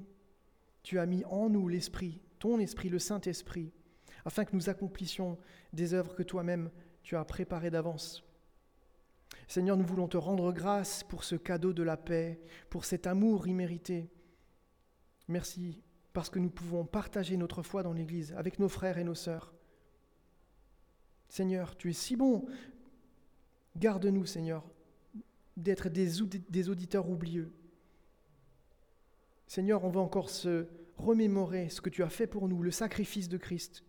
Tu 0.84 1.00
as 1.00 1.06
mis 1.06 1.26
en 1.26 1.50
nous 1.50 1.68
l'Esprit, 1.68 2.22
ton 2.39 2.60
Esprit, 2.60 2.88
le 2.88 3.00
Saint-Esprit, 3.00 3.74
afin 4.24 4.46
que 4.46 4.56
nous 4.56 4.70
accomplissions 4.70 5.38
des 5.74 5.94
œuvres 5.94 6.16
que 6.16 6.24
toi-même 6.24 6.72
tu 7.04 7.16
as 7.16 7.26
préparées 7.26 7.70
d'avance. 7.70 8.24
Seigneur, 9.48 9.78
nous 9.78 9.86
voulons 9.86 10.08
te 10.08 10.18
rendre 10.18 10.52
grâce 10.52 11.04
pour 11.04 11.24
ce 11.24 11.36
cadeau 11.36 11.74
de 11.74 11.84
la 11.84 11.98
paix, 11.98 12.42
pour 12.70 12.86
cet 12.86 13.08
amour 13.08 13.48
immérité. 13.48 14.10
Merci 15.28 15.82
parce 16.13 16.30
que 16.30 16.39
nous 16.39 16.50
pouvons 16.50 16.86
partager 16.86 17.38
notre 17.38 17.63
foi 17.63 17.84
dans 17.84 17.94
l'Église 17.94 18.34
avec 18.34 18.60
nos 18.60 18.70
frères 18.70 18.98
et 18.98 19.04
nos 19.04 19.16
sœurs. 19.16 19.54
Seigneur, 21.28 21.76
tu 21.76 21.89
es 21.89 21.94
si 21.94 22.16
bon. 22.16 22.46
Garde-nous, 23.76 24.26
Seigneur, 24.26 24.63
d'être 25.58 25.89
des, 25.89 26.70
auditeurs 26.70 27.10
oublieux. 27.10 27.52
Seigneur, 29.48 29.84
on 29.84 29.89
va 29.89 30.00
encore 30.00 30.30
se 30.30 30.68
remémorer 30.98 31.70
ce 31.70 31.82
que 31.82 31.89
tu 31.89 32.04
as 32.04 32.10
fait 32.10 32.28
pour 32.28 32.48
nous, 32.48 32.62
le 32.62 32.70
sacrifice 32.70 33.30
de 33.30 33.38
Christ, 33.38 33.84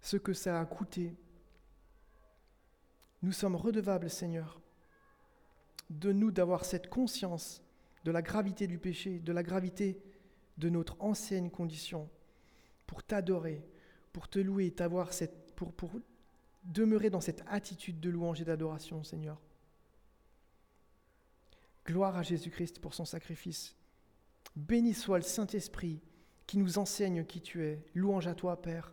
ce 0.00 0.16
que 0.16 0.32
ça 0.32 0.58
a 0.58 0.64
coûté. 0.64 1.14
Nous 3.22 3.32
sommes 3.32 3.56
redevables, 3.56 4.10
Seigneur, 4.10 4.60
de 5.90 6.12
nous 6.12 6.30
d'avoir 6.30 6.64
cette 6.64 6.88
conscience 6.88 7.62
de 8.04 8.10
la 8.10 8.22
gravité 8.22 8.66
du 8.66 8.78
péché, 8.78 9.18
de 9.18 9.32
la 9.32 9.42
gravité 9.42 10.00
de 10.58 10.68
notre 10.68 10.96
ancienne 11.00 11.50
condition, 11.50 12.08
pour 12.86 13.02
t'adorer, 13.02 13.64
pour 14.12 14.28
te 14.28 14.38
louer, 14.38 14.72
pour, 15.56 15.72
pour 15.72 15.90
demeurer 16.64 17.10
dans 17.10 17.20
cette 17.20 17.42
attitude 17.46 18.00
de 18.00 18.10
louange 18.10 18.40
et 18.40 18.44
d'adoration, 18.44 19.02
Seigneur. 19.02 19.40
Gloire 21.84 22.16
à 22.16 22.22
Jésus-Christ 22.22 22.80
pour 22.80 22.94
son 22.94 23.04
sacrifice. 23.04 23.76
Béni 24.56 24.94
soit 24.94 25.18
le 25.18 25.24
Saint-Esprit 25.24 26.00
qui 26.46 26.58
nous 26.58 26.78
enseigne 26.78 27.24
qui 27.24 27.40
tu 27.40 27.64
es. 27.64 27.84
Louange 27.94 28.26
à 28.26 28.34
toi, 28.34 28.60
Père. 28.60 28.92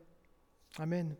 Amen. 0.78 1.16